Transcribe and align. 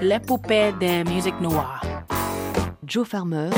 l'épopée 0.00 0.72
de 0.80 1.08
musique 1.08 1.40
noire. 1.40 1.82
Joe 2.86 3.04
Farmer, 3.06 3.50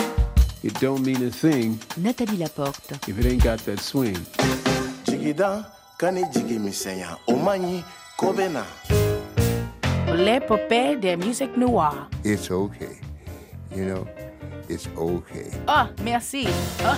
It 0.63 0.79
don't 0.81 1.05
mean 1.05 1.23
a 1.27 1.31
thing 1.31 1.79
Nathalie 1.97 2.39
Laporte. 2.39 2.93
if 3.09 3.19
it 3.19 3.27
ain't 3.27 3.43
got 3.43 3.59
that 3.67 3.79
swing. 3.81 4.17
L'épopée 10.15 10.97
de 10.97 11.17
musique 11.17 11.57
noire. 11.57 12.09
it's 12.25 12.51
okay. 12.51 12.99
You 13.75 13.85
know, 13.85 14.07
it's 14.69 14.89
okay. 14.97 15.51
Ah, 15.69 15.89
merci. 16.03 16.47
I 16.81 16.97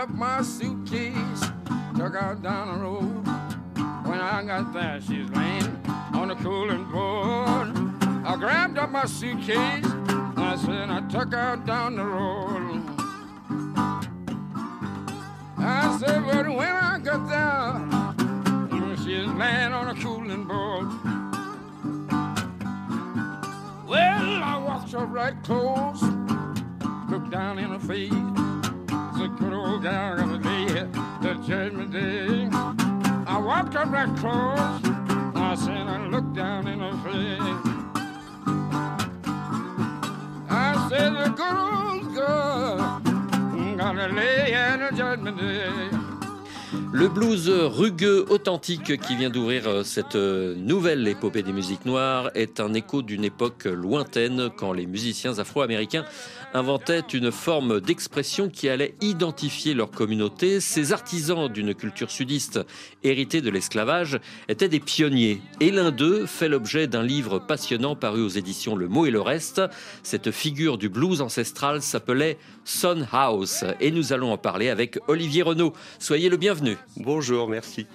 up 0.00 0.08
my 0.08 0.40
suitcase, 0.40 1.42
took 1.94 2.14
out 2.14 2.42
down 2.42 2.68
the 2.68 2.84
road. 2.84 3.26
When 4.06 4.18
I 4.18 4.42
got 4.42 4.72
there, 4.72 4.98
she's 4.98 5.28
laying 5.28 5.76
on 6.14 6.28
the 6.28 6.36
cooling 6.36 6.84
board. 6.90 7.68
I 8.24 8.34
grabbed 8.38 8.78
up 8.78 8.88
my 8.88 9.04
suitcase, 9.04 9.84
and 9.84 10.38
I 10.38 10.56
said, 10.56 10.88
I 10.88 11.02
took 11.02 11.34
her 11.34 11.56
down 11.66 11.96
the 11.96 12.04
road. 12.06 12.82
I 15.58 15.98
said, 16.00 16.24
but 16.24 16.48
when 16.48 16.76
I 16.76 16.98
got 16.98 17.28
there, 17.28 18.96
she's 18.96 19.26
laying 19.26 19.72
on 19.74 19.88
a 19.88 19.94
cooling 20.00 20.44
board. 20.44 20.88
Well, 23.86 24.42
I 24.44 24.62
walked 24.66 24.92
her 24.92 25.04
right 25.04 25.34
close, 25.42 26.02
looked 27.10 27.28
down 27.30 27.58
in 27.58 27.68
her 27.68 27.78
face. 27.78 28.39
Said, 29.20 29.36
good 29.36 29.52
old 29.52 29.82
gal, 29.82 30.16
gonna 30.16 30.38
lay 30.38 30.64
the 31.20 31.34
judgment 31.46 31.92
day. 31.92 32.48
I 33.26 33.36
walked 33.36 33.76
up 33.76 33.90
right 33.92 34.08
close. 34.16 34.58
I 35.36 35.54
said, 35.56 35.76
I 35.76 36.06
looked 36.06 36.32
down 36.32 36.66
in 36.66 36.78
her 36.80 36.96
face. 37.04 37.38
I 40.48 40.88
said, 40.88 41.12
the 41.12 41.28
good 41.36 41.54
old 41.54 42.14
girl, 42.14 43.00
gonna 43.76 44.08
lay 44.08 44.54
in 44.54 44.80
the 44.80 44.90
judgment 44.96 45.36
day. 45.36 46.09
Le 46.92 47.06
blues 47.06 47.48
rugueux, 47.48 48.26
authentique 48.30 49.00
qui 49.00 49.14
vient 49.14 49.30
d'ouvrir 49.30 49.68
euh, 49.68 49.84
cette 49.84 50.16
euh, 50.16 50.56
nouvelle 50.56 51.06
épopée 51.06 51.44
des 51.44 51.52
musiques 51.52 51.84
noires 51.84 52.32
est 52.34 52.58
un 52.58 52.74
écho 52.74 53.02
d'une 53.02 53.22
époque 53.24 53.66
lointaine 53.66 54.50
quand 54.56 54.72
les 54.72 54.86
musiciens 54.86 55.38
afro-américains 55.38 56.04
inventaient 56.52 57.04
une 57.12 57.30
forme 57.30 57.80
d'expression 57.80 58.48
qui 58.48 58.68
allait 58.68 58.96
identifier 59.00 59.72
leur 59.72 59.92
communauté. 59.92 60.58
Ces 60.58 60.92
artisans 60.92 61.48
d'une 61.48 61.76
culture 61.76 62.10
sudiste 62.10 62.58
héritée 63.04 63.40
de 63.40 63.50
l'esclavage 63.50 64.18
étaient 64.48 64.68
des 64.68 64.80
pionniers 64.80 65.40
et 65.60 65.70
l'un 65.70 65.92
d'eux 65.92 66.26
fait 66.26 66.48
l'objet 66.48 66.88
d'un 66.88 67.04
livre 67.04 67.38
passionnant 67.38 67.94
paru 67.94 68.20
aux 68.20 68.28
éditions 68.28 68.74
Le 68.74 68.88
Mot 68.88 69.06
et 69.06 69.12
le 69.12 69.20
Reste. 69.20 69.62
Cette 70.02 70.32
figure 70.32 70.76
du 70.76 70.88
blues 70.88 71.20
ancestral 71.20 71.82
s'appelait 71.82 72.36
Son 72.64 73.06
House 73.12 73.64
et 73.78 73.92
nous 73.92 74.12
allons 74.12 74.32
en 74.32 74.38
parler 74.38 74.70
avec 74.70 74.98
Olivier 75.06 75.42
Renaud. 75.42 75.72
Soyez 76.00 76.28
le 76.28 76.36
bienvenu. 76.36 76.79
Bonjour, 76.96 77.48
merci. 77.48 77.86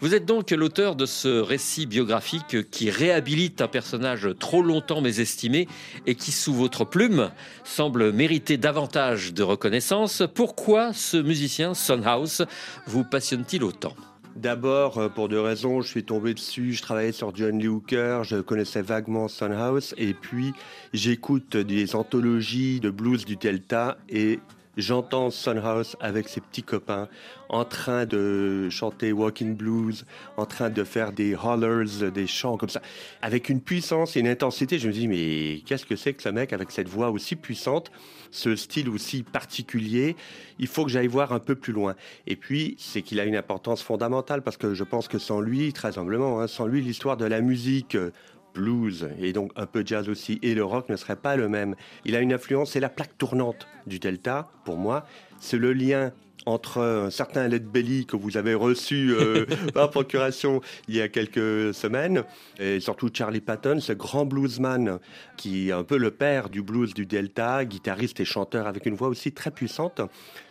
Vous 0.00 0.14
êtes 0.14 0.24
donc 0.24 0.50
l'auteur 0.50 0.96
de 0.96 1.06
ce 1.06 1.40
récit 1.40 1.86
biographique 1.86 2.70
qui 2.70 2.90
réhabilite 2.90 3.60
un 3.60 3.68
personnage 3.68 4.28
trop 4.38 4.62
longtemps 4.62 5.00
mésestimé 5.00 5.68
et 6.06 6.14
qui, 6.14 6.32
sous 6.32 6.54
votre 6.54 6.84
plume, 6.84 7.30
semble 7.64 8.12
mériter 8.12 8.56
davantage 8.56 9.32
de 9.32 9.42
reconnaissance. 9.42 10.22
Pourquoi 10.34 10.92
ce 10.92 11.16
musicien, 11.16 11.74
Sonhouse, 11.74 12.46
vous 12.86 13.04
passionne-t-il 13.04 13.62
autant? 13.64 13.94
D'abord, 14.38 14.98
euh, 14.98 15.08
pour 15.08 15.28
deux 15.28 15.40
raisons, 15.40 15.80
je 15.80 15.88
suis 15.88 16.04
tombé 16.04 16.32
dessus, 16.32 16.72
je 16.72 16.82
travaillais 16.82 17.10
sur 17.10 17.34
John 17.34 17.58
Lee 17.58 17.66
Hooker, 17.66 18.22
je 18.22 18.36
connaissais 18.36 18.82
vaguement 18.82 19.26
Son 19.26 19.50
House, 19.50 19.94
et 19.98 20.14
puis 20.14 20.52
j'écoute 20.92 21.56
des 21.56 21.96
anthologies 21.96 22.78
de 22.78 22.90
blues 22.90 23.24
du 23.24 23.34
Delta, 23.34 23.98
et 24.08 24.38
j'entends 24.78 25.30
Son 25.30 25.56
House 25.58 25.96
avec 26.00 26.28
ses 26.28 26.40
petits 26.40 26.62
copains 26.62 27.08
en 27.48 27.64
train 27.64 28.06
de 28.06 28.68
chanter 28.70 29.12
Walking 29.12 29.56
Blues, 29.56 30.06
en 30.36 30.46
train 30.46 30.70
de 30.70 30.84
faire 30.84 31.12
des 31.12 31.34
hollers, 31.34 32.12
des 32.12 32.26
chants 32.26 32.56
comme 32.56 32.68
ça, 32.68 32.80
avec 33.20 33.48
une 33.48 33.60
puissance 33.60 34.16
et 34.16 34.20
une 34.20 34.28
intensité. 34.28 34.78
Je 34.78 34.88
me 34.88 34.92
dis, 34.92 35.08
mais 35.08 35.62
qu'est-ce 35.66 35.84
que 35.84 35.96
c'est 35.96 36.14
que 36.14 36.22
ce 36.22 36.28
mec 36.28 36.52
avec 36.52 36.70
cette 36.70 36.88
voix 36.88 37.10
aussi 37.10 37.36
puissante, 37.36 37.90
ce 38.30 38.54
style 38.54 38.88
aussi 38.88 39.24
particulier? 39.24 40.16
Il 40.58 40.68
faut 40.68 40.84
que 40.84 40.90
j'aille 40.90 41.08
voir 41.08 41.32
un 41.32 41.40
peu 41.40 41.56
plus 41.56 41.72
loin. 41.72 41.94
Et 42.26 42.36
puis, 42.36 42.76
c'est 42.78 43.02
qu'il 43.02 43.18
a 43.20 43.24
une 43.24 43.36
importance 43.36 43.82
fondamentale 43.82 44.42
parce 44.42 44.56
que 44.56 44.74
je 44.74 44.84
pense 44.84 45.08
que 45.08 45.18
sans 45.18 45.40
lui, 45.40 45.72
très 45.72 45.98
humblement, 45.98 46.40
hein, 46.40 46.46
sans 46.46 46.66
lui, 46.66 46.80
l'histoire 46.80 47.16
de 47.16 47.24
la 47.24 47.40
musique 47.40 47.96
euh, 47.96 48.10
blues 48.58 49.08
et 49.20 49.32
donc 49.32 49.52
un 49.56 49.66
peu 49.66 49.82
jazz 49.86 50.08
aussi 50.08 50.38
et 50.42 50.54
le 50.54 50.64
rock 50.64 50.88
ne 50.88 50.96
serait 50.96 51.16
pas 51.16 51.36
le 51.36 51.48
même. 51.48 51.76
Il 52.04 52.16
a 52.16 52.20
une 52.20 52.32
influence, 52.32 52.72
c'est 52.72 52.80
la 52.80 52.88
plaque 52.88 53.16
tournante 53.16 53.68
du 53.86 53.98
Delta 53.98 54.50
pour 54.64 54.76
moi. 54.76 55.06
C'est 55.38 55.58
le 55.58 55.72
lien 55.72 56.12
entre 56.48 56.80
un 56.80 57.10
certain 57.10 57.46
Led 57.46 57.66
Belly 57.66 58.06
que 58.06 58.16
vous 58.16 58.38
avez 58.38 58.54
reçu 58.54 59.12
euh, 59.12 59.44
par 59.74 59.90
procuration 59.90 60.62
il 60.88 60.96
y 60.96 61.02
a 61.02 61.08
quelques 61.08 61.74
semaines, 61.74 62.24
et 62.58 62.80
surtout 62.80 63.10
Charlie 63.12 63.42
Patton, 63.42 63.80
ce 63.80 63.92
grand 63.92 64.24
bluesman 64.24 64.98
qui 65.36 65.68
est 65.68 65.72
un 65.72 65.84
peu 65.84 65.98
le 65.98 66.10
père 66.10 66.48
du 66.48 66.62
blues 66.62 66.94
du 66.94 67.04
Delta, 67.04 67.64
guitariste 67.66 68.20
et 68.20 68.24
chanteur 68.24 68.66
avec 68.66 68.86
une 68.86 68.94
voix 68.94 69.08
aussi 69.08 69.32
très 69.32 69.50
puissante. 69.50 70.00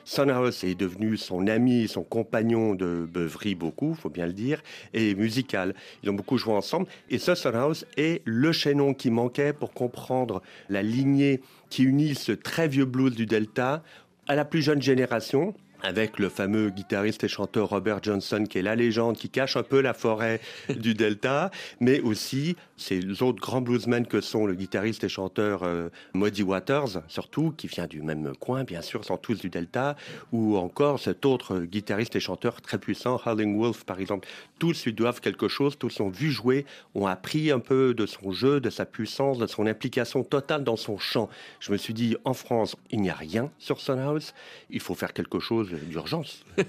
Sonhouse 0.05 0.63
est 0.63 0.75
devenu 0.75 1.17
son 1.17 1.47
ami, 1.47 1.87
son 1.87 2.03
compagnon 2.03 2.75
de 2.75 3.05
beuverie 3.11 3.55
beaucoup, 3.55 3.93
faut 3.95 4.09
bien 4.09 4.27
le 4.27 4.33
dire, 4.33 4.61
et 4.93 5.15
musical. 5.15 5.73
Ils 6.03 6.09
ont 6.09 6.13
beaucoup 6.13 6.37
joué 6.37 6.53
ensemble. 6.53 6.87
Et 7.09 7.17
ce 7.17 7.35
Sonhouse 7.35 7.85
est 7.97 8.21
le 8.23 8.51
chaînon 8.51 8.93
qui 8.93 9.09
manquait 9.09 9.51
pour 9.51 9.73
comprendre 9.73 10.41
la 10.69 10.81
lignée 10.81 11.41
qui 11.69 11.83
unit 11.83 12.15
ce 12.15 12.31
très 12.31 12.67
vieux 12.67 12.85
blues 12.85 13.15
du 13.15 13.25
Delta 13.25 13.83
à 14.27 14.35
la 14.35 14.45
plus 14.45 14.61
jeune 14.61 14.81
génération, 14.81 15.53
avec 15.83 16.19
le 16.19 16.29
fameux 16.29 16.69
guitariste 16.69 17.23
et 17.23 17.27
chanteur 17.27 17.69
Robert 17.69 17.99
Johnson, 18.01 18.45
qui 18.49 18.57
est 18.57 18.61
la 18.61 18.75
légende, 18.75 19.17
qui 19.17 19.29
cache 19.29 19.57
un 19.57 19.63
peu 19.63 19.81
la 19.81 19.93
forêt 19.93 20.41
du 20.69 20.93
Delta, 20.93 21.51
mais 21.79 21.99
aussi 21.99 22.55
ces 22.77 23.21
autres 23.21 23.41
grands 23.41 23.61
bluesmen 23.61 24.05
que 24.05 24.21
sont 24.21 24.45
le 24.45 24.53
guitariste 24.53 25.03
et 25.03 25.09
chanteur 25.09 25.63
euh, 25.63 25.89
Muddy 26.13 26.43
Waters, 26.43 27.01
surtout, 27.07 27.53
qui 27.55 27.67
vient 27.67 27.87
du 27.87 28.01
même 28.01 28.33
coin, 28.39 28.63
bien 28.63 28.81
sûr, 28.81 29.03
sont 29.05 29.17
tous 29.17 29.39
du 29.39 29.49
Delta, 29.49 29.95
ou 30.31 30.57
encore 30.57 30.99
cet 30.99 31.25
autre 31.25 31.59
guitariste 31.59 32.15
et 32.15 32.19
chanteur 32.19 32.61
très 32.61 32.77
puissant, 32.77 33.19
Howling 33.25 33.57
Wolf, 33.57 33.83
par 33.83 33.99
exemple. 33.99 34.27
Tous 34.59 34.85
lui 34.85 34.93
doivent 34.93 35.21
quelque 35.21 35.47
chose, 35.47 35.77
tous 35.77 35.99
l'ont 35.99 36.09
vu 36.09 36.31
jouer, 36.31 36.65
ont 36.95 37.07
appris 37.07 37.51
un 37.51 37.59
peu 37.59 37.93
de 37.93 38.05
son 38.05 38.31
jeu, 38.31 38.59
de 38.59 38.69
sa 38.69 38.85
puissance, 38.85 39.37
de 39.37 39.47
son 39.47 39.65
implication 39.65 40.23
totale 40.23 40.63
dans 40.63 40.75
son 40.75 40.97
chant. 40.97 41.29
Je 41.59 41.71
me 41.71 41.77
suis 41.77 41.93
dit, 41.93 42.15
en 42.25 42.33
France, 42.33 42.75
il 42.91 43.01
n'y 43.01 43.09
a 43.09 43.15
rien 43.15 43.51
sur 43.57 43.79
Sunhouse, 43.79 44.33
il 44.69 44.79
faut 44.79 44.95
faire 44.95 45.13
quelque 45.13 45.39
chose 45.39 45.66
d'urgence. 45.75 46.43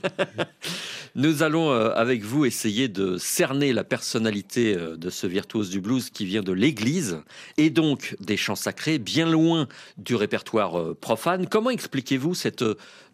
Nous 1.15 1.43
allons 1.43 1.71
euh, 1.71 1.91
avec 1.95 2.23
vous 2.23 2.45
essayer 2.45 2.89
de 2.89 3.17
cerner 3.17 3.73
la 3.73 3.85
personnalité 3.85 4.77
euh, 4.77 4.97
de 4.97 5.11
ce 5.11 5.27
virtuose 5.27 5.71
du 5.71 5.81
blues 5.81 6.11
qui 6.11 6.25
vient 6.25 6.43
de 6.43 6.53
l'église 6.53 7.23
et 7.57 7.71
donc 7.71 8.17
des 8.21 8.37
chants 8.37 8.55
sacrés, 8.55 8.99
bien 8.99 9.29
loin 9.29 9.69
du 9.97 10.15
répertoire 10.15 10.79
euh, 10.79 10.97
profane. 11.01 11.47
Comment 11.47 11.71
expliquez-vous 11.71 12.35
cette 12.35 12.65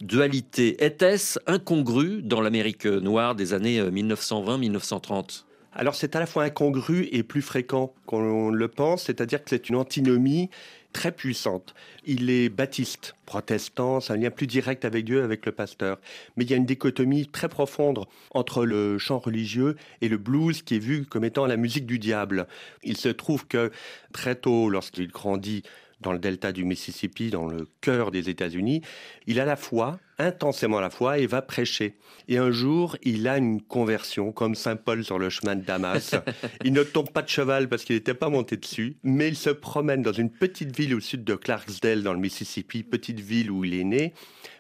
dualité 0.01 0.85
Était-ce 0.85 1.39
incongru 1.47 2.23
dans 2.23 2.41
l'Amérique 2.41 2.87
noire 2.87 3.35
des 3.35 3.55
années 3.55 3.81
1920-1930 3.81 5.45
Alors 5.73 5.95
c'est 5.95 6.17
à 6.17 6.21
la 6.21 6.27
fois 6.27 6.45
incongru 6.45 7.09
et 7.13 7.23
plus 7.23 7.43
fréquent 7.43 7.95
qu'on 8.07 8.51
le 8.51 8.69
pense, 8.69 9.05
c'est-à-dire 9.05 9.43
que 9.43 9.51
c'est 9.51 9.69
une 9.69 9.77
antinomie 9.77 10.51
très 10.95 11.13
puissante. 11.13 11.75
Il 12.07 12.31
est 12.31 12.49
baptiste, 12.49 13.15
protestant, 13.27 14.01
c'est 14.01 14.15
un 14.15 14.17
lien 14.17 14.31
plus 14.31 14.47
direct 14.47 14.87
avec 14.87 15.05
Dieu, 15.05 15.23
avec 15.23 15.45
le 15.45 15.53
pasteur. 15.53 15.99
Mais 16.37 16.45
il 16.45 16.51
y 16.51 16.55
a 16.55 16.57
une 16.57 16.65
dichotomie 16.65 17.27
très 17.27 17.51
profonde 17.51 18.07
entre 18.31 18.65
le 18.65 18.97
chant 18.97 19.19
religieux 19.19 19.77
et 20.01 20.09
le 20.09 20.17
blues 20.17 20.63
qui 20.63 20.77
est 20.77 20.79
vu 20.79 21.05
comme 21.05 21.25
étant 21.25 21.47
la 21.47 21.59
musique 21.59 21.85
du 21.85 21.99
diable. 21.99 22.47
Il 22.83 22.97
se 22.97 23.11
trouve 23.11 23.47
que 23.47 23.71
très 24.13 24.37
tôt, 24.37 24.71
lorsqu'il 24.71 25.09
grandit 25.09 25.65
dans 26.05 26.13
le 26.13 26.19
delta 26.19 26.53
du 26.53 26.65
Mississippi, 26.65 27.31
dans 27.31 27.47
le 27.47 27.67
cœur 27.81 28.11
des 28.11 28.29
États-Unis. 28.29 28.83
Il 29.27 29.41
a 29.41 29.45
la 29.45 29.57
foi, 29.57 29.99
intensément 30.19 30.79
la 30.79 30.91
foi, 30.91 31.19
et 31.19 31.27
va 31.27 31.43
prêcher. 31.43 31.97
Et 32.29 32.37
un 32.39 32.53
jour, 32.53 32.97
il 33.03 33.27
a 33.27 33.39
une 33.39 33.61
conversion, 33.61 34.31
comme 34.31 34.55
Saint 34.55 34.77
Paul 34.77 35.03
sur 35.03 35.19
le 35.19 35.31
chemin 35.31 35.57
de 35.57 35.65
Damas. 35.65 36.15
il 36.65 36.73
ne 36.73 36.83
tombe 36.83 37.11
pas 37.11 37.23
de 37.23 37.29
cheval 37.29 37.69
parce 37.69 37.85
qu'il 37.85 37.97
n'était 37.97 38.15
pas 38.15 38.29
monté 38.29 38.57
dessus, 38.57 38.99
mais 39.03 39.29
il 39.29 39.37
se 39.37 39.51
promène 39.51 40.03
dans 40.03 40.13
une 40.13 40.31
petite 40.31 40.77
ville 40.77 40.95
au 40.95 41.01
sud 41.01 41.25
de 41.25 41.35
Clarksdale, 41.35 42.03
dans 42.03 42.13
le 42.13 42.21
Mississippi, 42.21 42.83
petite 42.83 43.21
ville 43.21 43.51
où 43.51 43.65
il 43.65 43.75
est 43.75 43.85
né. 43.85 44.13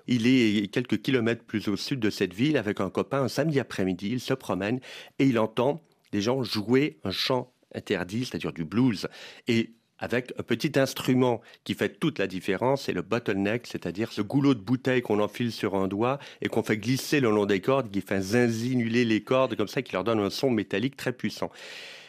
Il 0.06 0.26
est 0.26 0.70
quelques 0.72 1.00
kilomètres 1.00 1.44
plus 1.44 1.68
au 1.68 1.76
sud 1.76 2.00
de 2.00 2.10
cette 2.10 2.34
ville 2.34 2.56
avec 2.56 2.80
un 2.80 2.90
copain 2.90 3.22
un 3.22 3.28
samedi 3.28 3.60
après-midi. 3.60 4.10
Il 4.12 4.20
se 4.20 4.34
promène 4.34 4.80
et 5.18 5.26
il 5.26 5.38
entend 5.38 5.82
des 6.12 6.20
gens 6.20 6.42
jouer 6.42 6.98
un 7.04 7.10
chant 7.10 7.52
interdit, 7.74 8.24
c'est-à-dire 8.24 8.52
du 8.52 8.64
blues. 8.64 9.08
Et 9.48 9.74
avec 9.98 10.32
un 10.38 10.42
petit 10.42 10.78
instrument 10.78 11.40
qui 11.62 11.74
fait 11.74 11.88
toute 11.88 12.18
la 12.18 12.26
différence, 12.26 12.82
c'est 12.82 12.92
le 12.92 13.02
bottleneck, 13.02 13.66
c'est-à-dire 13.66 14.12
ce 14.12 14.22
goulot 14.22 14.54
de 14.54 14.60
bouteille 14.60 15.02
qu'on 15.02 15.20
enfile 15.20 15.52
sur 15.52 15.74
un 15.74 15.88
doigt 15.88 16.18
et 16.42 16.48
qu'on 16.48 16.62
fait 16.62 16.76
glisser 16.76 17.20
le 17.20 17.30
long 17.30 17.46
des 17.46 17.60
cordes, 17.60 17.90
qui 17.90 18.00
fait 18.00 18.20
zinzinuler 18.20 19.04
les 19.04 19.22
cordes 19.22 19.54
comme 19.56 19.68
ça, 19.68 19.82
qui 19.82 19.92
leur 19.92 20.04
donne 20.04 20.20
un 20.20 20.30
son 20.30 20.50
métallique 20.50 20.96
très 20.96 21.12
puissant. 21.12 21.50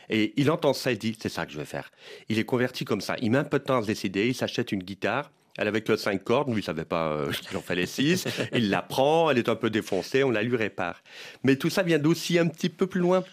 Et 0.10 0.34
il 0.38 0.52
entend 0.52 0.74
ça 0.74 0.92
et 0.92 0.96
dit, 0.96 1.18
c'est 1.20 1.30
ça 1.30 1.46
que 1.46 1.52
je 1.52 1.58
vais 1.58 1.66
faire. 1.66 1.92
Il 2.30 2.38
est 2.38 2.44
converti 2.44 2.86
comme 2.86 3.02
ça. 3.02 3.16
Il 3.22 3.32
met 3.32 3.40
un 3.40 3.44
peu 3.44 3.60
de 3.60 3.64
temps 3.64 3.78
à 3.78 3.82
se 3.82 3.88
décider, 3.88 4.28
il 4.28 4.36
s'achète 4.36 4.72
une 4.72 4.84
guitare, 4.84 5.32
elle 5.58 5.68
avait 5.68 5.82
que 5.82 5.96
5 5.96 6.24
cordes, 6.24 6.50
lui, 6.50 6.62
il 6.62 6.64
savait 6.64 6.86
pas 6.86 7.12
euh, 7.12 7.32
qu'il 7.48 7.58
en 7.58 7.62
fallait 7.62 7.86
6. 7.86 8.28
il 8.54 8.70
la 8.70 8.82
prend, 8.82 9.30
elle 9.30 9.38
est 9.38 9.50
un 9.50 9.56
peu 9.56 9.70
défoncée, 9.70 10.24
on 10.24 10.32
la 10.32 10.44
lui 10.44 10.58
répare. 10.58 11.02
Mais 11.44 11.56
tout 11.56 11.70
ça 11.70 11.84
vient 11.84 12.00
d'aussi 12.00 12.38
un 12.40 12.48
petit 12.48 12.70
peu 12.70 12.88
plus 12.88 13.00
loin. 13.00 13.24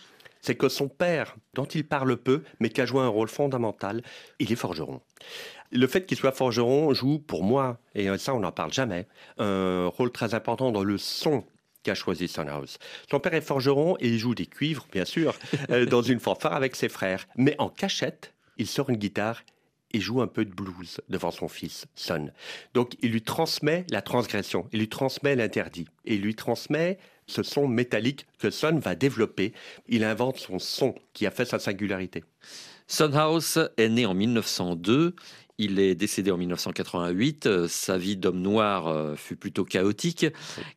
C'est 0.43 0.57
que 0.57 0.69
son 0.69 0.89
père, 0.89 1.37
dont 1.55 1.65
il 1.65 1.87
parle 1.87 2.17
peu, 2.17 2.43
mais 2.61 2.69
qui 2.69 2.81
a 2.81 2.87
joué 2.87 3.01
un 3.01 3.09
rôle 3.09 3.29
fondamental, 3.29 4.03
il 4.39 4.53
est 4.53 4.57
forgeron. 4.57 5.01
Le 5.71 5.87
fait 5.87 6.05
qu'il 6.05 6.19
soit 6.19 6.33
forgeron 6.33 6.93
joue 6.93 7.19
pour 7.19 7.45
moi, 7.45 7.79
et 7.95 8.17
ça 8.19 8.35
on 8.35 8.41
n'en 8.41 8.53
parle 8.53 8.73
jamais, 8.73 9.07
un 9.39 9.87
rôle 9.87 10.11
très 10.11 10.35
important 10.35 10.73
dans 10.73 10.85
le 10.85 10.99
son 10.99 11.45
qu'a 11.83 11.95
choisi 11.95 12.29
Sonhouse. 12.29 12.79
Son 13.11 13.21
père 13.21 13.35
est 13.35 13.41
forgeron 13.41 13.97
et 14.01 14.09
il 14.09 14.19
joue 14.19 14.35
des 14.35 14.47
cuivres, 14.47 14.87
bien 14.93 15.05
sûr, 15.05 15.35
euh, 15.71 15.87
dans 15.87 16.03
une 16.03 16.21
fanfare 16.21 16.55
avec 16.55 16.77
ses 16.77 16.89
frères. 16.89 17.27
Mais 17.37 17.55
en 17.59 17.69
cachette, 17.69 18.35
il 18.59 18.67
sort 18.67 18.91
une 18.91 18.97
guitare 18.97 19.43
et 19.93 20.01
joue 20.01 20.23
un 20.23 20.27
peu 20.27 20.45
de 20.45 20.55
blues 20.55 21.01
devant 21.09 21.31
son 21.31 21.49
fils, 21.49 21.87
Son. 21.95 22.33
Donc 22.75 22.95
il 23.03 23.13
lui 23.13 23.23
transmet 23.23 23.85
la 23.91 24.03
transgression, 24.03 24.69
il 24.73 24.81
lui 24.81 24.89
transmet 24.89 25.37
l'interdit, 25.37 25.87
et 26.05 26.15
il 26.15 26.23
lui 26.23 26.35
transmet 26.35 26.99
ce 27.27 27.43
son 27.43 27.69
métallique 27.69 28.27
que 28.39 28.51
Son 28.51 28.79
va 28.79 28.95
développer. 28.95 29.53
Il 29.89 30.05
invente 30.05 30.39
son 30.39 30.59
son 30.59 30.95
qui 31.13 31.27
a 31.27 31.31
fait 31.31 31.45
sa 31.45 31.59
singularité. 31.59 32.25
Son 32.87 33.13
House 33.15 33.59
est 33.77 33.89
né 33.89 34.07
en 34.07 34.15
1902. 34.15 35.15
Il 35.59 35.79
est 35.79 35.95
décédé 35.95 36.31
en 36.31 36.37
1988. 36.37 37.67
Sa 37.69 37.97
vie 37.97 38.17
d'homme 38.17 38.41
noir 38.41 38.89
euh, 38.89 39.15
fut 39.17 39.37
plutôt 39.37 39.65
chaotique. 39.65 40.27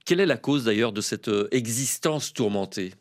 Quelle 0.06 0.20
est 0.20 0.26
la 0.26 0.38
cause 0.38 0.66
d'ailleurs 0.66 0.94
de 0.94 1.02
cette 1.02 1.28
euh, 1.28 1.48
existence 1.52 2.34
tourmentée? 2.34 2.94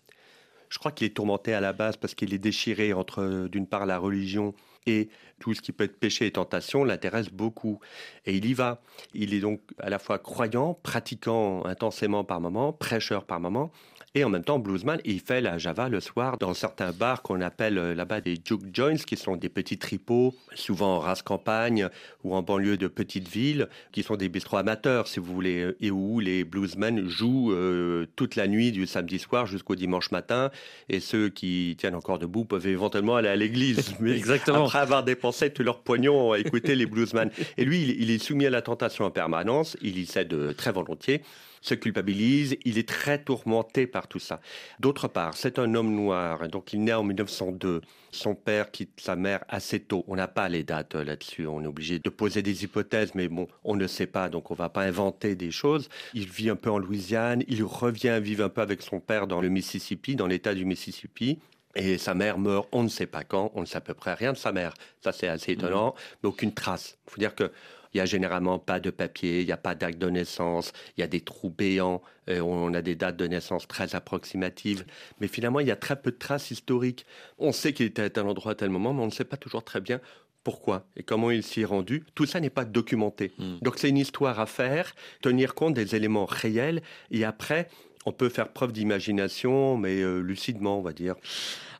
Je 0.69 0.79
crois 0.79 0.93
qu'il 0.93 1.06
est 1.06 1.14
tourmenté 1.14 1.52
à 1.52 1.61
la 1.61 1.73
base 1.73 1.97
parce 1.97 2.14
qu'il 2.14 2.35
est 2.35 2.38
déchiré 2.38 2.93
entre, 2.93 3.23
euh, 3.23 3.49
d'une 3.49 3.67
part, 3.67 3.87
la 3.87 3.99
religion 3.99 4.55
et 4.87 5.09
tout 5.39 5.55
ce 5.55 5.61
qui 5.61 5.73
peut 5.73 5.85
être 5.85 5.99
péché 5.99 6.27
et 6.27 6.33
tentation 6.33 6.85
l'intéresse 6.85 7.31
beaucoup. 7.31 7.81
Et 8.27 8.37
il 8.37 8.47
y 8.47 8.55
va. 8.55 8.83
Il 9.13 9.35
est 9.35 9.41
donc 9.41 9.61
à 9.79 9.91
la 9.91 9.99
fois 9.99 10.19
croyant, 10.19 10.75
pratiquant 10.75 11.65
intensément 11.65 12.25
par 12.25 12.41
moment, 12.41 12.73
prêcheur 12.73 13.25
par 13.25 13.41
moment, 13.41 13.71
et 14.14 14.25
en 14.25 14.31
même 14.31 14.44
temps 14.44 14.58
bluesman. 14.58 15.00
Il 15.05 15.20
fait 15.20 15.40
la 15.40 15.58
java 15.58 15.88
le 15.88 16.00
soir 16.00 16.38
dans 16.38 16.55
certains 16.55 16.93
bars 16.93 17.22
qu'on 17.22 17.40
appelle 17.40 17.78
euh, 17.78 17.94
là-bas 17.94 18.20
des 18.20 18.37
juke 18.43 18.75
joints, 18.75 18.96
qui 18.96 19.16
sont 19.16 19.37
des 19.37 19.49
petits 19.49 19.78
tripots, 19.78 20.34
souvent 20.55 20.96
en 20.96 20.99
race 21.00 21.22
campagne 21.22 21.88
ou 22.22 22.34
en 22.34 22.43
banlieue 22.43 22.76
de 22.76 22.87
petites 22.87 23.28
villes, 23.28 23.69
qui 23.93 24.02
sont 24.02 24.16
des 24.16 24.28
bistrots 24.28 24.58
amateurs, 24.58 25.08
si 25.08 25.19
vous 25.20 25.32
voulez, 25.32 25.75
et 25.81 25.90
où 25.90 26.20
les 26.20 26.44
bluesmen 26.44 27.08
jouent 27.08 27.52
euh, 27.52 28.06
toute 28.16 28.37
la 28.37 28.46
nuit 28.46 28.72
du 28.72 28.87
samedi 28.87 29.19
soir 29.19 29.46
jusqu'au 29.46 29.75
dimanche 29.75 30.11
matin. 30.11 30.50
Et 30.88 31.00
ceux 31.00 31.28
qui 31.28 31.75
tiennent 31.78 31.96
encore 31.96 32.19
debout 32.19 32.44
peuvent 32.44 32.66
éventuellement 32.66 33.16
aller 33.16 33.28
à 33.28 33.37
l'église. 33.37 33.94
Mais 34.00 34.16
Exactement. 34.16 34.66
Après 34.66 34.78
avoir 34.78 35.02
dépensé 35.02 35.50
tout 35.50 35.62
leur 35.62 35.81
pognon 35.81 36.32
à 36.32 36.38
écouter 36.38 36.76
les 36.76 36.87
bluesmen. 36.87 37.31
Et 37.56 37.64
lui, 37.64 37.82
il, 37.82 38.02
il 38.02 38.11
est 38.11 38.19
soumis 38.19 38.46
à 38.46 38.50
la 38.50 38.62
tentation 38.62 39.05
en 39.05 39.11
permanence. 39.11 39.76
Il 39.82 39.99
y 39.99 40.06
cède 40.06 40.32
euh, 40.32 40.52
très 40.52 40.70
volontiers 40.70 41.22
se 41.64 41.75
culpabilise, 41.75 42.58
il 42.66 42.76
est 42.76 42.87
très 42.87 43.19
tourmenté 43.19 43.87
par 43.87 44.04
tout 44.09 44.19
ça. 44.19 44.41
D'autre 44.81 45.09
part, 45.09 45.37
c'est 45.37 45.59
un 45.59 45.75
homme 45.75 45.95
noir, 45.95 46.49
donc 46.49 46.73
il 46.73 46.85
naît 46.85 46.93
en 46.93 47.03
1902. 47.03 47.81
Son 48.11 48.35
père 48.35 48.71
quitte 48.71 49.01
sa 49.01 49.17
mère 49.17 49.45
assez 49.49 49.81
tôt. 49.81 50.05
On 50.06 50.17
n'a 50.17 50.29
pas 50.29 50.49
les 50.49 50.62
dates 50.62 50.95
euh, 50.95 51.05
là-dessus, 51.05 51.47
on 51.47 51.62
est 51.62 51.67
obligé 51.67 51.99
de 51.99 52.11
poser 52.11 52.43
des 52.43 52.65
hypothèses, 52.65 53.15
mais 53.15 53.29
bon, 53.29 53.49
on 53.65 53.77
ne 53.77 53.87
sait 53.87 54.06
pas, 54.06 54.29
donc 54.29 54.51
on 54.51 54.55
va 54.55 54.69
pas 54.69 54.83
inventer 54.83 55.35
des 55.35 55.51
choses. 55.51 55.89
Il 56.15 56.29
vit 56.29 56.51
un 56.51 56.56
peu 56.56 56.71
en 56.71 56.79
Louisiane, 56.79 57.43
il 57.49 57.62
revient 57.65 58.21
vivre 58.23 58.45
un 58.45 58.49
peu 58.49 58.61
avec 58.61 58.83
son 58.83 59.01
père 59.01 59.27
dans 59.27 59.41
le 59.41 59.49
Mississippi, 59.49 60.17
dans 60.17 60.27
l'état 60.27 60.55
du 60.55 60.65
Mississippi. 60.65 61.39
Et 61.77 61.99
sa 61.99 62.15
mère 62.15 62.39
meurt, 62.39 62.69
on 62.73 62.85
ne 62.85 62.89
sait 62.89 63.07
pas 63.07 63.25
quand, 63.25 63.50
on 63.55 63.62
ne 63.62 63.67
sait 63.67 63.79
à 63.79 63.81
peu 63.81 63.95
près 63.95 64.15
rien 64.15 64.33
de 64.33 64.39
sa 64.39 64.53
mère. 64.53 64.75
Ça, 65.03 65.12
c'est 65.12 65.27
assez 65.27 65.53
étonnant, 65.53 65.95
mais 66.23 66.29
aucune 66.29 66.55
trace. 66.55 66.99
Il 67.07 67.11
faut 67.11 67.19
dire 67.19 67.35
que 67.35 67.50
il 67.94 67.99
y 67.99 68.00
a 68.00 68.05
généralement 68.05 68.58
pas 68.58 68.81
de 68.81 68.91
papier, 68.91 69.41
il 69.41 69.46
n'y 69.46 69.52
a 69.52 69.56
pas 69.56 69.75
d'acte 69.75 69.99
de 69.99 70.11
naissance, 70.11 70.73
il 70.96 71.00
y 71.00 71.05
a 71.05 71.06
des 71.06 71.20
trous 71.20 71.50
béants, 71.50 72.02
euh, 72.29 72.41
on 72.41 72.75
a 72.75 72.82
des 72.82 72.96
dates 72.96 73.17
de 73.17 73.26
naissance 73.26 73.69
très 73.69 73.94
approximatives, 73.94 74.85
mais 75.20 75.29
finalement 75.29 75.61
il 75.61 75.69
y 75.69 75.70
a 75.70 75.76
très 75.76 75.96
peu 75.96 76.11
de 76.11 76.19
traces 76.19 76.50
historiques. 76.50 77.06
On 77.38 77.52
sait 77.52 77.73
qu'il 77.73 77.87
était 77.87 78.02
à 78.02 78.11
tel 78.11 78.26
endroit 78.26 78.52
à 78.52 78.55
tel 78.55 78.70
moment, 78.70 78.93
mais 78.93 79.02
on 79.02 79.06
ne 79.06 79.12
sait 79.12 79.25
pas 79.25 79.37
toujours 79.37 79.64
très 79.64 79.81
bien 79.81 80.00
pourquoi 80.43 80.85
et 80.96 81.02
comment 81.02 81.31
il 81.31 81.43
s'y 81.43 81.62
est 81.62 81.64
rendu. 81.64 82.05
Tout 82.14 82.26
ça 82.26 82.41
n'est 82.41 82.50
pas 82.50 82.64
documenté. 82.67 83.32
Donc 83.62 83.79
c'est 83.79 83.88
une 83.88 83.97
histoire 83.97 84.40
à 84.40 84.47
faire, 84.47 84.94
tenir 85.23 85.55
compte 85.55 85.75
des 85.75 85.94
éléments 85.97 86.26
réels, 86.26 86.82
et 87.11 87.25
après 87.25 87.69
on 88.06 88.12
peut 88.12 88.29
faire 88.29 88.49
preuve 88.49 88.73
d'imagination, 88.73 89.76
mais 89.76 90.02
euh, 90.02 90.20
lucidement, 90.20 90.79
on 90.79 90.82
va 90.82 90.93
dire. 90.93 91.14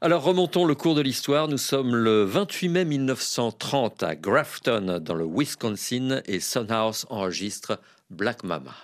Alors 0.05 0.23
remontons 0.23 0.67
le 0.67 0.75
cours 0.75 0.95
de 0.95 1.01
l'histoire. 1.01 1.49
Nous 1.49 1.56
sommes 1.56 1.97
le 1.97 2.25
28 2.25 2.69
mai 2.69 2.85
1930 2.85 4.03
à 4.03 4.15
Grafton, 4.15 4.99
dans 5.01 5.15
le 5.15 5.25
Wisconsin, 5.25 6.21
et 6.27 6.41
Sunhouse 6.41 7.06
enregistre 7.09 7.81
Black 8.11 8.45
Mama. 8.45 8.75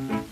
Oh, 0.00 0.27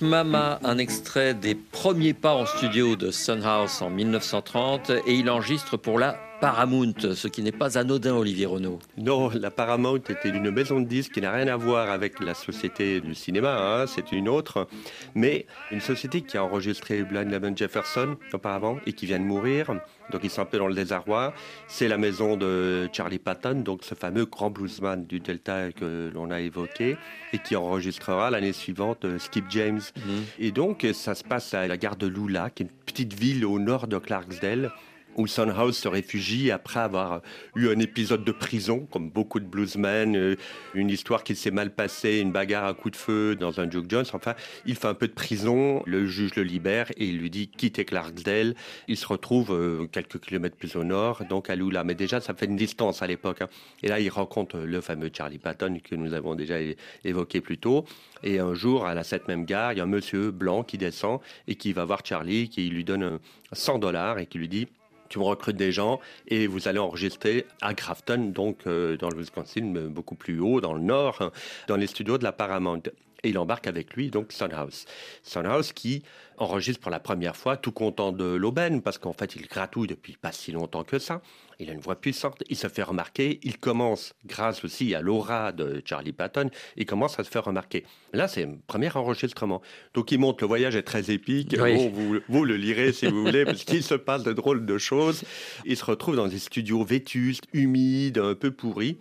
mama 0.00 0.58
un 0.64 0.78
extrait 0.78 1.34
des 1.34 1.54
premiers 1.54 2.14
pas 2.14 2.34
en 2.34 2.46
studio 2.46 2.96
de 2.96 3.10
Sun 3.10 3.42
House 3.44 3.82
en 3.82 3.90
1930 3.90 4.90
et 5.06 5.14
il 5.14 5.28
enregistre 5.28 5.76
pour 5.76 5.98
la 5.98 6.27
Paramount, 6.40 6.94
ce 7.14 7.26
qui 7.26 7.42
n'est 7.42 7.52
pas 7.52 7.78
anodin, 7.78 8.14
Olivier 8.14 8.46
Renault. 8.46 8.78
Non, 8.96 9.28
la 9.30 9.50
Paramount 9.50 9.96
était 9.96 10.28
une 10.28 10.50
maison 10.52 10.80
de 10.80 10.86
disques 10.86 11.14
qui 11.14 11.20
n'a 11.20 11.32
rien 11.32 11.48
à 11.48 11.56
voir 11.56 11.90
avec 11.90 12.20
la 12.20 12.34
société 12.34 13.00
du 13.00 13.14
cinéma, 13.16 13.56
hein, 13.58 13.86
c'est 13.88 14.12
une 14.12 14.28
autre, 14.28 14.68
mais 15.16 15.46
une 15.72 15.80
société 15.80 16.20
qui 16.20 16.36
a 16.36 16.44
enregistré 16.44 17.02
Blind 17.02 17.30
Lemon 17.30 17.56
Jefferson 17.56 18.16
auparavant 18.32 18.78
et 18.86 18.92
qui 18.92 19.06
vient 19.06 19.18
de 19.18 19.24
mourir, 19.24 19.74
donc 20.12 20.20
ils 20.22 20.30
sont 20.30 20.42
un 20.42 20.46
peu 20.46 20.58
dans 20.58 20.68
le 20.68 20.74
désarroi. 20.74 21.34
C'est 21.66 21.88
la 21.88 21.98
maison 21.98 22.36
de 22.36 22.88
Charlie 22.92 23.18
Patton, 23.18 23.62
donc 23.62 23.82
ce 23.82 23.94
fameux 23.96 24.26
grand 24.26 24.50
bluesman 24.50 25.04
du 25.06 25.18
Delta 25.18 25.72
que 25.72 26.10
l'on 26.14 26.30
a 26.30 26.40
évoqué 26.40 26.96
et 27.32 27.38
qui 27.38 27.56
enregistrera 27.56 28.30
l'année 28.30 28.52
suivante 28.52 29.04
euh, 29.04 29.18
Skip 29.18 29.46
James. 29.50 29.80
Mhm. 29.96 30.24
Et 30.38 30.52
donc 30.52 30.86
ça 30.92 31.14
se 31.14 31.24
passe 31.24 31.52
à 31.52 31.66
la 31.66 31.76
gare 31.76 31.96
de 31.96 32.06
Lula, 32.06 32.50
qui 32.50 32.62
est 32.62 32.66
une 32.66 32.72
petite 32.86 33.14
ville 33.14 33.44
au 33.44 33.58
nord 33.58 33.88
de 33.88 33.98
Clarksdale 33.98 34.70
où 35.18 35.26
Sunhouse 35.26 35.76
se 35.76 35.88
réfugie 35.88 36.50
après 36.50 36.80
avoir 36.80 37.20
eu 37.56 37.68
un 37.68 37.78
épisode 37.80 38.24
de 38.24 38.32
prison, 38.32 38.86
comme 38.90 39.10
beaucoup 39.10 39.40
de 39.40 39.44
bluesmen, 39.44 40.16
euh, 40.16 40.36
une 40.74 40.90
histoire 40.90 41.24
qui 41.24 41.34
s'est 41.34 41.50
mal 41.50 41.74
passée, 41.74 42.20
une 42.20 42.30
bagarre 42.30 42.64
à 42.64 42.74
coup 42.74 42.88
de 42.88 42.96
feu 42.96 43.34
dans 43.34 43.60
un 43.60 43.66
Duke 43.66 43.90
Jones. 43.90 44.06
Enfin, 44.12 44.34
il 44.64 44.76
fait 44.76 44.86
un 44.86 44.94
peu 44.94 45.08
de 45.08 45.12
prison, 45.12 45.82
le 45.86 46.06
juge 46.06 46.36
le 46.36 46.44
libère 46.44 46.90
et 46.96 47.06
il 47.06 47.18
lui 47.18 47.30
dit 47.30 47.48
quittez 47.48 47.84
Clarksdale. 47.84 48.54
Il 48.86 48.96
se 48.96 49.06
retrouve 49.06 49.52
euh, 49.52 49.86
quelques 49.90 50.20
kilomètres 50.20 50.56
plus 50.56 50.76
au 50.76 50.84
nord, 50.84 51.24
donc 51.28 51.50
à 51.50 51.56
Lula. 51.56 51.82
Mais 51.82 51.96
déjà, 51.96 52.20
ça 52.20 52.32
fait 52.34 52.46
une 52.46 52.56
distance 52.56 53.02
à 53.02 53.08
l'époque. 53.08 53.42
hein. 53.42 53.48
Et 53.82 53.88
là, 53.88 53.98
il 53.98 54.08
rencontre 54.08 54.58
le 54.58 54.80
fameux 54.80 55.10
Charlie 55.12 55.38
Patton 55.38 55.78
que 55.82 55.96
nous 55.96 56.14
avons 56.14 56.36
déjà 56.36 56.56
évoqué 57.04 57.40
plus 57.40 57.58
tôt. 57.58 57.84
Et 58.22 58.38
un 58.38 58.54
jour, 58.54 58.86
à 58.86 58.94
la 58.94 59.02
cette 59.02 59.26
même 59.26 59.44
gare, 59.44 59.72
il 59.72 59.78
y 59.78 59.80
a 59.80 59.84
un 59.84 59.86
monsieur 59.86 60.30
blanc 60.30 60.62
qui 60.62 60.78
descend 60.78 61.18
et 61.48 61.56
qui 61.56 61.72
va 61.72 61.84
voir 61.84 62.02
Charlie, 62.04 62.48
qui 62.48 62.68
lui 62.68 62.84
donne 62.84 63.02
euh, 63.02 63.18
100 63.52 63.78
dollars 63.80 64.18
et 64.20 64.26
qui 64.26 64.38
lui 64.38 64.48
dit 64.48 64.68
tu 65.08 65.18
recrutes 65.18 65.56
des 65.56 65.72
gens 65.72 66.00
et 66.26 66.46
vous 66.46 66.68
allez 66.68 66.78
enregistrer 66.78 67.46
à 67.60 67.74
Grafton, 67.74 68.30
donc 68.34 68.66
euh, 68.66 68.96
dans 68.96 69.10
le 69.10 69.18
Wisconsin, 69.18 69.88
beaucoup 69.88 70.14
plus 70.14 70.40
haut, 70.40 70.60
dans 70.60 70.74
le 70.74 70.80
nord, 70.80 71.18
hein, 71.20 71.32
dans 71.66 71.76
les 71.76 71.86
studios 71.86 72.18
de 72.18 72.24
la 72.24 72.32
Paramount. 72.32 72.82
Et 73.24 73.30
il 73.30 73.38
embarque 73.38 73.66
avec 73.66 73.94
lui 73.94 74.10
donc 74.10 74.32
Sunhouse. 74.32 74.84
Sunhouse 75.22 75.72
qui 75.72 76.02
enregistre 76.36 76.80
pour 76.80 76.90
la 76.90 77.00
première 77.00 77.36
fois, 77.36 77.56
tout 77.56 77.72
content 77.72 78.12
de 78.12 78.24
l'aubaine, 78.24 78.80
parce 78.80 78.98
qu'en 78.98 79.12
fait 79.12 79.34
il 79.34 79.46
gratouille 79.46 79.88
depuis 79.88 80.16
pas 80.16 80.32
si 80.32 80.52
longtemps 80.52 80.84
que 80.84 80.98
ça. 80.98 81.20
Il 81.60 81.70
a 81.70 81.72
une 81.72 81.80
voix 81.80 81.96
puissante, 82.00 82.44
il 82.48 82.56
se 82.56 82.68
fait 82.68 82.84
remarquer, 82.84 83.40
il 83.42 83.58
commence, 83.58 84.14
grâce 84.24 84.64
aussi 84.64 84.94
à 84.94 85.00
l'aura 85.00 85.50
de 85.50 85.82
Charlie 85.84 86.12
Patton, 86.12 86.50
il 86.76 86.86
commence 86.86 87.18
à 87.18 87.24
se 87.24 87.30
faire 87.30 87.44
remarquer. 87.44 87.84
Là, 88.12 88.28
c'est 88.28 88.44
un 88.44 88.58
premier 88.68 88.94
enregistrement. 88.96 89.60
Donc 89.92 90.12
il 90.12 90.20
monte, 90.20 90.40
le 90.40 90.46
voyage 90.46 90.76
est 90.76 90.82
très 90.84 91.10
épique. 91.10 91.56
Oui. 91.60 91.74
Bon, 91.74 91.88
vous, 91.90 92.18
vous 92.28 92.44
le 92.44 92.56
lirez 92.56 92.92
si 92.92 93.06
vous 93.06 93.24
voulez, 93.24 93.44
parce 93.44 93.64
qu'il 93.64 93.82
se 93.82 93.94
passe 93.94 94.22
de 94.22 94.32
drôles 94.32 94.66
de 94.66 94.78
choses. 94.78 95.24
Il 95.64 95.76
se 95.76 95.84
retrouve 95.84 96.14
dans 96.14 96.28
des 96.28 96.38
studios 96.38 96.84
vétustes, 96.84 97.44
humides, 97.52 98.18
un 98.18 98.36
peu 98.36 98.52
pourris, 98.52 98.98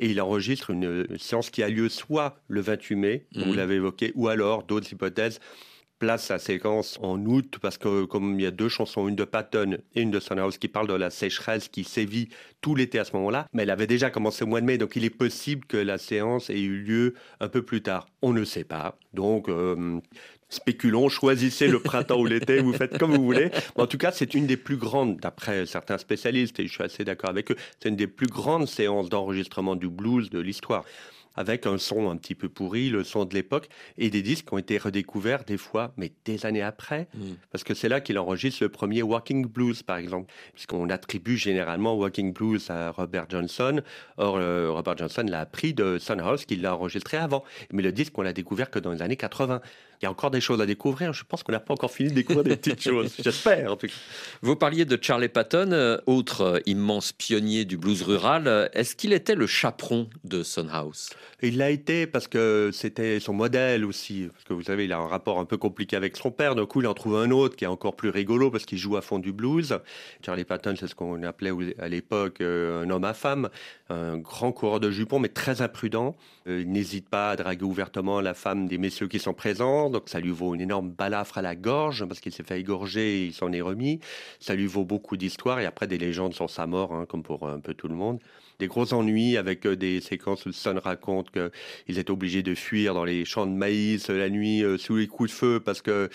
et 0.00 0.10
il 0.10 0.20
enregistre 0.20 0.70
une 0.70 1.06
séance 1.16 1.50
qui 1.50 1.62
a 1.62 1.68
lieu 1.68 1.88
soit 1.88 2.40
le 2.48 2.60
28 2.60 2.96
mai, 2.96 3.26
Mhm. 3.36 3.44
vous 3.44 3.52
l'avez 3.52 3.76
évoqué, 3.76 4.10
ou 4.16 4.26
alors, 4.26 4.64
d'autres 4.64 4.92
hypothèses, 4.92 5.38
place 6.00 6.30
la 6.30 6.40
séquence 6.40 6.98
en 7.02 7.24
août 7.26 7.58
parce 7.60 7.78
que 7.78 8.04
comme 8.06 8.40
il 8.40 8.42
y 8.42 8.46
a 8.46 8.50
deux 8.50 8.68
chansons, 8.68 9.06
une 9.06 9.14
de 9.14 9.24
Patton 9.24 9.78
et 9.94 10.00
une 10.00 10.10
de 10.10 10.18
Sunhouse 10.18 10.58
qui 10.58 10.66
parlent 10.66 10.88
de 10.88 10.94
la 10.94 11.10
sécheresse 11.10 11.68
qui 11.68 11.84
sévit 11.84 12.30
tout 12.60 12.74
l'été 12.74 12.98
à 12.98 13.04
ce 13.04 13.14
moment-là, 13.16 13.46
mais 13.52 13.62
elle 13.62 13.70
avait 13.70 13.86
déjà 13.86 14.10
commencé 14.10 14.42
au 14.42 14.46
mois 14.46 14.60
de 14.60 14.66
mai, 14.66 14.78
donc 14.78 14.96
il 14.96 15.04
est 15.04 15.10
possible 15.10 15.64
que 15.66 15.76
la 15.76 15.98
séance 15.98 16.50
ait 16.50 16.60
eu 16.60 16.78
lieu 16.78 17.14
un 17.38 17.48
peu 17.48 17.62
plus 17.62 17.82
tard. 17.82 18.08
On 18.22 18.32
ne 18.32 18.44
sait 18.44 18.64
pas. 18.64 18.98
Donc 19.12 19.48
euh, 19.48 20.00
spéculons, 20.48 21.08
choisissez 21.08 21.68
le 21.68 21.80
printemps 21.80 22.18
ou 22.18 22.26
l'été, 22.26 22.60
vous 22.60 22.72
faites 22.72 22.98
comme 22.98 23.14
vous 23.14 23.24
voulez. 23.24 23.50
Mais 23.76 23.82
en 23.82 23.86
tout 23.86 23.98
cas, 23.98 24.10
c'est 24.10 24.34
une 24.34 24.46
des 24.46 24.56
plus 24.56 24.76
grandes, 24.76 25.18
d'après 25.18 25.66
certains 25.66 25.98
spécialistes, 25.98 26.58
et 26.60 26.66
je 26.66 26.72
suis 26.72 26.82
assez 26.82 27.04
d'accord 27.04 27.30
avec 27.30 27.50
eux, 27.50 27.56
c'est 27.78 27.90
une 27.90 27.96
des 27.96 28.06
plus 28.06 28.26
grandes 28.26 28.66
séances 28.66 29.10
d'enregistrement 29.10 29.76
du 29.76 29.88
blues 29.88 30.30
de 30.30 30.40
l'histoire 30.40 30.84
avec 31.36 31.66
un 31.66 31.78
son 31.78 32.10
un 32.10 32.16
petit 32.16 32.34
peu 32.34 32.48
pourri, 32.48 32.90
le 32.90 33.04
son 33.04 33.24
de 33.24 33.34
l'époque, 33.34 33.68
et 33.98 34.10
des 34.10 34.22
disques 34.22 34.48
qui 34.48 34.54
ont 34.54 34.58
été 34.58 34.78
redécouverts 34.78 35.44
des 35.44 35.56
fois, 35.56 35.92
mais 35.96 36.12
des 36.24 36.46
années 36.46 36.62
après, 36.62 37.08
Mm. 37.14 37.32
parce 37.50 37.64
que 37.64 37.74
c'est 37.74 37.88
là 37.88 38.00
qu'il 38.00 38.18
enregistre 38.18 38.62
le 38.62 38.68
premier 38.68 39.02
Walking 39.02 39.46
Blues, 39.46 39.82
par 39.82 39.96
exemple, 39.96 40.32
puisqu'on 40.54 40.88
attribue 40.90 41.36
généralement 41.36 41.94
Walking 41.94 42.32
Blues 42.32 42.70
à 42.70 42.90
Robert 42.90 43.26
Johnson. 43.28 43.80
Or, 44.16 44.36
euh, 44.36 44.70
Robert 44.70 44.96
Johnson 44.96 45.24
l'a 45.28 45.40
appris 45.40 45.74
de 45.74 45.98
Sunhouse, 45.98 46.44
qui 46.44 46.56
l'a 46.56 46.74
enregistré 46.74 47.16
avant. 47.16 47.44
Mais 47.72 47.82
le 47.82 47.92
disque, 47.92 48.16
on 48.18 48.22
l'a 48.22 48.32
découvert 48.32 48.70
que 48.70 48.78
dans 48.78 48.92
les 48.92 49.02
années 49.02 49.16
80. 49.16 49.60
Il 50.00 50.06
y 50.06 50.06
a 50.06 50.10
encore 50.10 50.30
des 50.30 50.40
choses 50.40 50.62
à 50.62 50.66
découvrir. 50.66 51.12
Je 51.12 51.24
pense 51.24 51.42
qu'on 51.42 51.52
n'a 51.52 51.60
pas 51.60 51.74
encore 51.74 51.90
fini 51.90 52.08
de 52.08 52.14
découvrir 52.14 52.44
des 52.44 52.56
petites 52.56 52.82
choses. 52.82 53.16
J'espère, 53.22 53.72
en 53.72 53.76
tout 53.76 53.86
cas. 53.86 53.92
Vous 54.40 54.56
parliez 54.56 54.86
de 54.86 54.98
Charlie 55.00 55.28
Patton, 55.28 55.72
euh, 55.72 55.98
autre 56.06 56.40
euh, 56.40 56.58
immense 56.64 57.12
pionnier 57.12 57.66
du 57.66 57.76
blues 57.76 58.00
rural. 58.02 58.70
Est-ce 58.72 58.96
qu'il 58.96 59.12
était 59.12 59.34
le 59.34 59.46
chaperon 59.46 60.08
de 60.24 60.42
Sunhouse? 60.42 61.10
Il 61.42 61.58
l'a 61.58 61.68
été 61.68 62.06
parce 62.06 62.28
que 62.28 62.70
c'était 62.72 63.20
son 63.20 63.34
modèle 63.34 63.84
aussi. 63.84 64.28
Parce 64.32 64.44
que 64.44 64.54
vous 64.54 64.62
savez, 64.62 64.86
il 64.86 64.92
a 64.94 64.98
un 64.98 65.06
rapport 65.06 65.38
un 65.38 65.44
peu 65.44 65.58
compliqué 65.58 65.96
avec 65.96 66.16
son 66.16 66.30
père. 66.30 66.54
D'un 66.54 66.64
coup, 66.64 66.80
il 66.80 66.86
en 66.86 66.94
trouve 66.94 67.16
un 67.16 67.30
autre 67.30 67.56
qui 67.56 67.64
est 67.64 67.68
encore 67.68 67.94
plus 67.94 68.08
rigolo 68.08 68.50
parce 68.50 68.64
qu'il 68.64 68.78
joue 68.78 68.96
à 68.96 69.02
fond 69.02 69.18
du 69.18 69.32
blues. 69.32 69.78
Charlie 70.24 70.44
Patton, 70.44 70.76
c'est 70.80 70.86
ce 70.86 70.94
qu'on 70.94 71.22
appelait 71.24 71.52
à 71.78 71.88
l'époque 71.88 72.40
euh, 72.40 72.84
un 72.84 72.90
homme 72.90 73.04
à 73.04 73.12
femme, 73.12 73.50
un 73.90 74.16
grand 74.16 74.52
coureur 74.52 74.80
de 74.80 74.90
jupons, 74.90 75.18
mais 75.18 75.28
très 75.28 75.60
imprudent. 75.60 76.16
Il 76.46 76.72
n'hésite 76.72 77.08
pas 77.10 77.32
à 77.32 77.36
draguer 77.36 77.64
ouvertement 77.64 78.22
la 78.22 78.32
femme 78.32 78.66
des 78.66 78.78
messieurs 78.78 79.08
qui 79.08 79.18
sont 79.18 79.34
présents. 79.34 79.89
Donc, 79.90 80.08
ça 80.08 80.20
lui 80.20 80.30
vaut 80.30 80.54
une 80.54 80.60
énorme 80.60 80.90
balafre 80.90 81.38
à 81.38 81.42
la 81.42 81.56
gorge 81.56 82.04
parce 82.06 82.20
qu'il 82.20 82.32
s'est 82.32 82.42
fait 82.42 82.60
égorger 82.60 83.22
et 83.22 83.26
il 83.26 83.32
s'en 83.34 83.52
est 83.52 83.60
remis. 83.60 84.00
Ça 84.38 84.54
lui 84.54 84.66
vaut 84.66 84.84
beaucoup 84.84 85.16
d'histoires 85.16 85.60
et 85.60 85.66
après 85.66 85.86
des 85.86 85.98
légendes 85.98 86.34
sur 86.34 86.48
sa 86.50 86.66
mort, 86.66 86.92
hein, 86.92 87.06
comme 87.06 87.22
pour 87.22 87.48
un 87.48 87.60
peu 87.60 87.74
tout 87.74 87.88
le 87.88 87.94
monde 87.94 88.20
des 88.60 88.68
gros 88.68 88.92
ennuis 88.94 89.36
avec 89.36 89.66
euh, 89.66 89.74
des 89.74 90.00
séquences 90.00 90.46
où 90.46 90.52
Son 90.52 90.78
raconte 90.78 91.30
qu'ils 91.32 91.98
étaient 91.98 92.10
obligés 92.10 92.42
de 92.42 92.54
fuir 92.54 92.94
dans 92.94 93.04
les 93.04 93.24
champs 93.24 93.46
de 93.46 93.52
maïs 93.52 94.08
euh, 94.10 94.18
la 94.18 94.28
nuit 94.28 94.62
euh, 94.62 94.78
sous 94.78 94.96
les 94.96 95.08
coups 95.08 95.30
de 95.30 95.34
feu 95.34 95.60
parce 95.60 95.82
que 95.82 96.10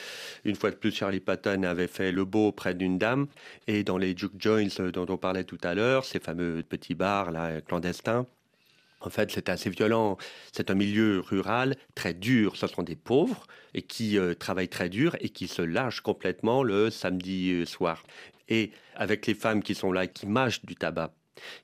une 0.45 0.55
fois 0.55 0.69
de 0.71 0.75
plus 0.75 0.91
Charlie 0.91 1.19
Patton 1.19 1.63
avait 1.63 1.87
fait 1.87 2.11
le 2.11 2.23
beau 2.23 2.51
près 2.51 2.75
d'une 2.75 2.97
dame 2.97 3.27
et 3.67 3.83
dans 3.83 3.97
les 3.97 4.15
juke 4.15 4.39
joints 4.39 4.79
euh, 4.79 4.91
dont 4.91 5.07
on 5.09 5.17
parlait 5.17 5.43
tout 5.43 5.57
à 5.63 5.73
l'heure, 5.73 6.05
ces 6.05 6.19
fameux 6.19 6.63
petits 6.63 6.95
bars 6.95 7.31
là 7.31 7.61
clandestins. 7.61 8.27
En 9.05 9.09
fait, 9.09 9.31
c'est 9.31 9.49
assez 9.49 9.69
violent. 9.69 10.17
C'est 10.51 10.69
un 10.71 10.75
milieu 10.75 11.19
rural 11.19 11.75
très 11.93 12.13
dur. 12.13 12.55
Ce 12.55 12.67
sont 12.67 12.83
des 12.83 12.95
pauvres 12.95 13.45
et 13.73 13.81
qui 13.81 14.17
euh, 14.17 14.33
travaillent 14.33 14.69
très 14.69 14.89
dur 14.89 15.15
et 15.19 15.29
qui 15.29 15.47
se 15.47 15.61
lâchent 15.61 16.01
complètement 16.01 16.63
le 16.63 16.89
samedi 16.89 17.51
euh, 17.51 17.65
soir. 17.65 18.03
Et 18.49 18.71
avec 18.95 19.27
les 19.27 19.35
femmes 19.35 19.61
qui 19.61 19.75
sont 19.75 19.91
là, 19.91 20.07
qui 20.07 20.27
mâchent 20.27 20.65
du 20.65 20.75
tabac, 20.75 21.13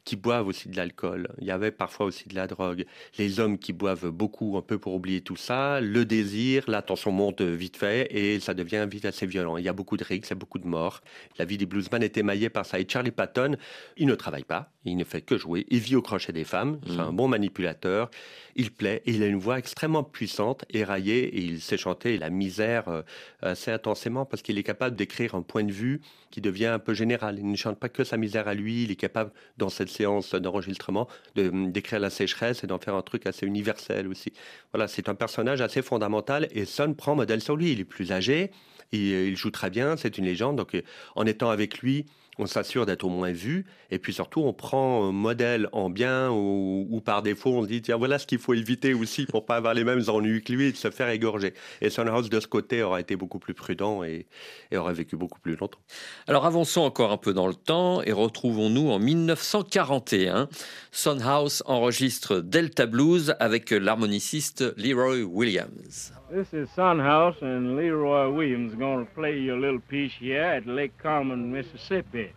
qui 0.03 0.15
boivent 0.15 0.47
aussi 0.47 0.69
de 0.69 0.77
l'alcool. 0.77 1.29
Il 1.39 1.47
y 1.47 1.51
avait 1.51 1.71
parfois 1.71 2.05
aussi 2.05 2.27
de 2.27 2.35
la 2.35 2.47
drogue. 2.47 2.85
Les 3.17 3.39
hommes 3.39 3.57
qui 3.57 3.73
boivent 3.73 4.09
beaucoup, 4.09 4.57
un 4.57 4.61
peu 4.61 4.77
pour 4.77 4.93
oublier 4.93 5.21
tout 5.21 5.35
ça. 5.35 5.81
Le 5.81 6.05
désir, 6.05 6.65
la 6.67 6.81
tension 6.81 7.11
monte 7.11 7.41
vite 7.41 7.77
fait 7.77 8.07
et 8.11 8.39
ça 8.39 8.53
devient 8.53 8.87
vite 8.89 9.05
assez 9.05 9.25
violent. 9.25 9.57
Il 9.57 9.63
y 9.63 9.69
a 9.69 9.73
beaucoup 9.73 9.97
de 9.97 10.03
rixes, 10.03 10.29
il 10.29 10.31
y 10.31 10.33
a 10.33 10.35
beaucoup 10.35 10.59
de 10.59 10.67
morts. 10.67 11.01
La 11.37 11.45
vie 11.45 11.57
des 11.57 11.65
bluesmen 11.65 12.03
est 12.03 12.17
émaillée 12.17 12.49
par 12.49 12.65
ça. 12.65 12.79
Et 12.79 12.87
Charlie 12.87 13.11
Patton, 13.11 13.55
il 13.97 14.07
ne 14.07 14.15
travaille 14.15 14.43
pas, 14.43 14.71
il 14.85 14.97
ne 14.97 15.03
fait 15.03 15.21
que 15.21 15.37
jouer. 15.37 15.65
Il 15.69 15.79
vit 15.79 15.95
au 15.95 16.01
crochet 16.01 16.33
des 16.33 16.43
femmes, 16.43 16.79
c'est 16.87 16.99
un 16.99 17.13
bon 17.13 17.27
manipulateur. 17.27 18.09
Il 18.55 18.71
plaît 18.71 19.01
et 19.05 19.11
il 19.11 19.23
a 19.23 19.27
une 19.27 19.39
voix 19.39 19.57
extrêmement 19.57 20.03
puissante, 20.03 20.65
éraillée 20.69 21.23
et 21.23 21.41
il 21.41 21.61
sait 21.61 21.77
chanter 21.77 22.17
la 22.17 22.29
misère 22.29 22.89
euh, 22.89 23.01
assez 23.41 23.71
intensément 23.71 24.25
parce 24.25 24.41
qu'il 24.41 24.57
est 24.57 24.63
capable 24.63 24.95
d'écrire 24.95 25.35
un 25.35 25.41
point 25.41 25.63
de 25.63 25.71
vue 25.71 26.01
qui 26.31 26.41
devient 26.41 26.67
un 26.67 26.79
peu 26.79 26.93
général. 26.93 27.39
Il 27.39 27.49
ne 27.49 27.55
chante 27.55 27.79
pas 27.79 27.89
que 27.89 28.03
sa 28.03 28.17
misère 28.17 28.47
à 28.47 28.53
lui, 28.53 28.83
il 28.83 28.91
est 28.91 28.95
capable, 28.95 29.31
dans 29.61 29.69
cette 29.69 29.89
séance 29.89 30.33
d'enregistrement, 30.35 31.07
de- 31.35 31.49
d'écrire 31.69 31.99
la 31.99 32.09
sécheresse 32.09 32.63
et 32.63 32.67
d'en 32.67 32.79
faire 32.79 32.95
un 32.95 33.01
truc 33.01 33.25
assez 33.27 33.45
universel 33.45 34.07
aussi. 34.07 34.33
Voilà, 34.73 34.87
c'est 34.87 35.07
un 35.07 35.15
personnage 35.15 35.61
assez 35.61 35.81
fondamental 35.81 36.47
et 36.51 36.65
Son 36.65 36.93
prend 36.93 37.15
modèle 37.15 37.41
sur 37.41 37.55
lui. 37.55 37.71
Il 37.71 37.79
est 37.79 37.85
plus 37.85 38.11
âgé, 38.11 38.51
il, 38.91 39.01
il 39.01 39.37
joue 39.37 39.51
très 39.51 39.69
bien, 39.69 39.97
c'est 39.97 40.17
une 40.17 40.25
légende. 40.25 40.55
Donc, 40.57 40.73
euh, 40.75 40.81
en 41.15 41.25
étant 41.25 41.49
avec 41.49 41.79
lui, 41.79 42.05
on 42.41 42.47
s'assure 42.47 42.85
d'être 42.85 43.03
au 43.03 43.09
moins 43.09 43.31
vu, 43.31 43.65
et 43.91 43.99
puis 43.99 44.13
surtout, 44.13 44.41
on 44.41 44.53
prend 44.53 45.05
un 45.07 45.11
modèle 45.11 45.69
en 45.71 45.89
bien 45.89 46.31
ou, 46.31 46.87
ou 46.89 47.01
par 47.01 47.21
défaut, 47.21 47.51
on 47.51 47.63
se 47.63 47.67
dit, 47.67 47.81
tiens, 47.81 47.97
voilà 47.97 48.17
ce 48.17 48.25
qu'il 48.25 48.39
faut 48.39 48.53
éviter 48.53 48.93
aussi 48.93 49.25
pour 49.25 49.45
pas 49.45 49.57
avoir 49.57 49.73
les 49.73 49.83
mêmes 49.83 50.01
ennuis 50.07 50.41
que 50.43 50.51
lui 50.51 50.65
et 50.65 50.71
de 50.71 50.77
se 50.77 50.89
faire 50.89 51.09
égorger. 51.09 51.53
Et 51.81 51.89
Sunhouse, 51.89 52.29
de 52.29 52.39
ce 52.39 52.47
côté, 52.47 52.81
aurait 52.81 53.01
été 53.01 53.15
beaucoup 53.15 53.39
plus 53.39 53.53
prudent 53.53 54.03
et, 54.03 54.25
et 54.71 54.77
aurait 54.77 54.93
vécu 54.93 55.15
beaucoup 55.15 55.39
plus 55.39 55.55
longtemps. 55.55 55.79
Alors 56.27 56.45
avançons 56.45 56.81
encore 56.81 57.11
un 57.11 57.17
peu 57.17 57.33
dans 57.33 57.47
le 57.47 57.53
temps 57.53 58.01
et 58.01 58.11
retrouvons-nous 58.11 58.89
en 58.89 58.99
1941. 58.99 60.49
Sunhouse 60.91 61.63
enregistre 61.67 62.39
Delta 62.39 62.85
Blues 62.85 63.35
avec 63.39 63.69
l'harmoniciste 63.71 64.73
Leroy 64.77 65.23
Williams. 65.23 66.11
This 66.31 66.53
is 66.53 66.69
Sunhouse, 66.73 67.41
and 67.41 67.75
Leroy 67.75 68.31
Williams 68.31 68.71
is 68.71 68.77
going 68.79 69.05
to 69.05 69.11
play 69.13 69.37
you 69.37 69.53
a 69.53 69.59
little 69.59 69.81
piece 69.81 70.13
here 70.17 70.41
at 70.41 70.65
Lake 70.65 70.97
Carmen, 70.97 71.51
Mississippi. 71.51 72.30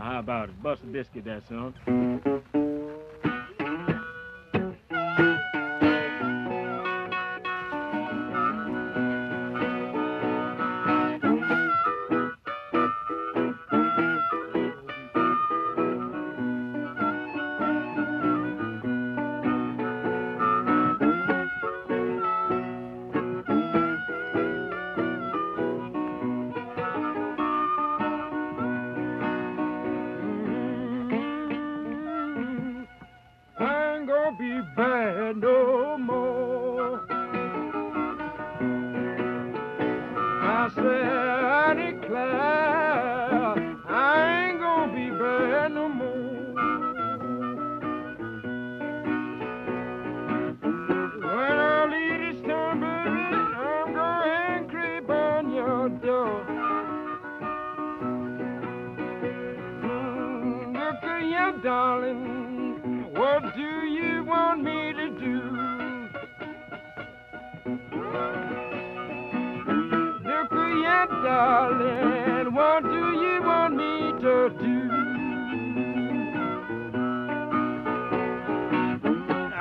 How 0.00 0.18
about 0.18 0.48
it? 0.48 0.62
Bust 0.62 0.82
a 0.82 0.86
biscuit, 0.86 1.24
that 1.26 1.42
son. 1.46 1.74
I 40.70 40.74
said, 40.74 42.14
I 42.14 42.49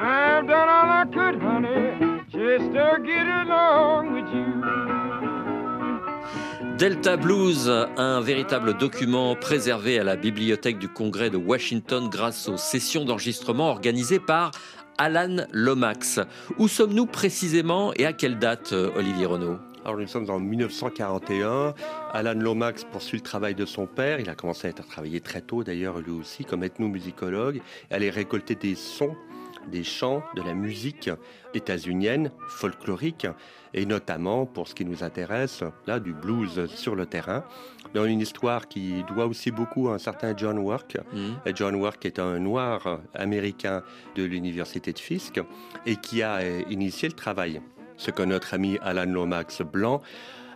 I've 0.02 0.48
done 0.48 0.70
all 0.70 0.90
I 0.90 1.06
could, 1.12 1.42
honey, 1.42 2.24
just 2.32 2.72
to 2.74 2.98
get 3.06 3.28
along 3.28 4.14
with 4.14 4.30
you. 4.34 4.64
Delta 6.78 7.18
Blues, 7.18 7.70
un 7.98 8.22
véritable 8.22 8.78
document 8.78 9.36
préservé 9.36 10.00
à 10.00 10.06
la 10.06 10.16
bibliothèque 10.16 10.80
du 10.80 10.88
Congrès 10.88 11.30
de 11.30 11.36
Washington 11.36 12.08
grâce 12.10 12.48
aux 12.48 12.56
sessions 12.56 13.04
d'enregistrement 13.04 13.70
organisées 13.70 14.22
par 14.22 14.52
Alan 14.98 15.46
Lomax. 15.52 16.22
Où 16.58 16.70
sommes-nous 16.70 17.06
précisément 17.06 17.92
et 17.98 18.06
à 18.06 18.14
quelle 18.14 18.40
date, 18.40 18.72
euh, 18.72 18.92
Olivier 18.96 19.26
Renaud? 19.26 19.60
Alors 19.86 19.98
nous 19.98 20.08
sommes 20.08 20.30
en 20.30 20.40
1941. 20.40 21.74
Alan 22.12 22.34
Lomax 22.34 22.84
poursuit 22.84 23.18
le 23.18 23.24
travail 23.24 23.56
de 23.56 23.66
son 23.66 23.88
père. 23.88 24.20
Il 24.20 24.30
a 24.30 24.36
commencé 24.36 24.68
à 24.68 24.72
être 24.72 24.86
travaillé 24.86 25.22
très 25.22 25.42
tôt 25.42 25.64
d'ailleurs 25.64 26.00
lui 26.00 26.12
aussi 26.12 26.44
comme 26.44 26.64
ethnomusicologue. 26.64 27.62
Et 27.90 27.94
aller 27.94 28.10
récolter 28.10 28.56
des 28.56 28.76
sons, 28.76 29.16
des 29.72 29.86
chants, 29.86 30.22
de 30.36 30.42
la 30.42 30.54
musique 30.54 31.10
états-unienne, 31.54 32.32
folklorique, 32.50 33.28
et 33.74 33.86
notamment 33.86 34.46
pour 34.46 34.68
ce 34.68 34.76
qui 34.76 34.84
nous 34.84 35.04
intéresse, 35.04 35.64
là 35.88 36.00
du 36.00 36.14
blues 36.14 36.68
sur 36.68 36.96
le 36.96 37.06
terrain, 37.06 37.46
dans 37.94 38.06
une 38.06 38.20
histoire 38.20 38.68
qui 38.68 39.04
doit 39.06 39.28
aussi 39.28 39.50
beaucoup 39.50 39.88
à 39.90 39.94
un 39.94 39.98
certain 39.98 40.36
John 40.36 40.60
Work. 40.60 40.98
Et 41.46 41.56
John 41.56 41.76
Work 41.76 42.06
est 42.06 42.20
un 42.20 42.38
noir 42.40 43.00
américain 43.14 43.84
de 44.16 44.24
l'université 44.24 44.92
de 44.92 45.00
Fisk 45.00 45.40
et 45.86 45.96
qui 45.96 46.22
a 46.22 46.38
euh, 46.38 46.62
initié 46.70 47.08
le 47.08 47.16
travail. 47.16 47.62
Ce 48.00 48.12
que 48.12 48.24
notre 48.24 48.54
ami 48.54 48.80
Alan 48.82 49.12
Lomax 49.12 49.62
blanc 49.62 50.02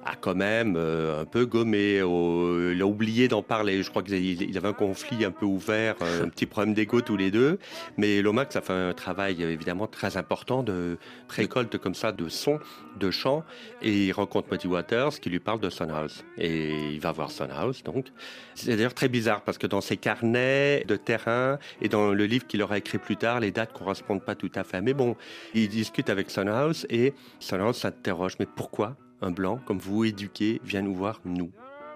a 0.05 0.15
quand 0.15 0.35
même 0.35 0.75
euh, 0.77 1.21
un 1.21 1.25
peu 1.25 1.45
gommé, 1.45 2.01
au- 2.01 2.71
il 2.71 2.81
a 2.81 2.85
oublié 2.85 3.27
d'en 3.27 3.41
parler. 3.41 3.81
Je 3.83 3.89
crois 3.89 4.03
qu'il 4.03 4.41
il 4.41 4.57
avait 4.57 4.67
un 4.67 4.73
conflit 4.73 5.23
un 5.25 5.31
peu 5.31 5.45
ouvert, 5.45 5.95
un 6.01 6.27
petit 6.29 6.45
problème 6.45 6.73
d'ego 6.73 7.01
tous 7.01 7.17
les 7.17 7.31
deux. 7.31 7.57
Mais 7.97 8.21
Lomax 8.21 8.55
a 8.55 8.61
fait 8.61 8.73
un 8.73 8.93
travail 8.93 9.37
euh, 9.43 9.51
évidemment 9.51 9.87
très 9.87 10.17
important 10.17 10.63
de 10.63 10.97
récolte 11.29 11.77
comme 11.77 11.95
ça 11.95 12.11
de 12.11 12.27
sons, 12.29 12.59
de 12.99 13.11
chants. 13.11 13.43
Et 13.81 14.07
il 14.07 14.11
rencontre 14.11 14.49
Muddy 14.51 14.67
Waters 14.67 15.19
qui 15.19 15.29
lui 15.29 15.39
parle 15.39 15.59
de 15.59 15.69
Sunhouse. 15.69 16.23
Et 16.37 16.71
il 16.91 16.99
va 16.99 17.11
voir 17.11 17.31
Sunhouse 17.31 17.83
donc. 17.83 18.07
C'est 18.55 18.75
d'ailleurs 18.75 18.93
très 18.93 19.09
bizarre 19.09 19.41
parce 19.41 19.57
que 19.57 19.67
dans 19.67 19.81
ses 19.81 19.97
carnets 19.97 20.83
de 20.87 20.95
terrain 20.95 21.57
et 21.81 21.89
dans 21.89 22.11
le 22.11 22.25
livre 22.25 22.45
qu'il 22.45 22.61
aura 22.61 22.77
écrit 22.77 22.97
plus 22.99 23.17
tard, 23.17 23.39
les 23.39 23.51
dates 23.51 23.73
correspondent 23.73 24.23
pas 24.23 24.35
tout 24.35 24.51
à 24.55 24.63
fait. 24.63 24.81
Mais 24.81 24.93
bon, 24.93 25.15
il 25.53 25.69
discute 25.69 26.09
avec 26.09 26.29
Sunhouse 26.29 26.85
et 26.89 27.13
Sunhouse 27.39 27.77
s'interroge 27.77 28.35
mais 28.39 28.45
pourquoi 28.45 28.95
un 29.21 29.31
blanc 29.31 29.59
comme 29.65 29.79
vous 29.79 30.05
éduqué 30.05 30.61
vient 30.63 30.81
nous 30.81 30.95
voir 30.95 31.21
nous 31.25 31.51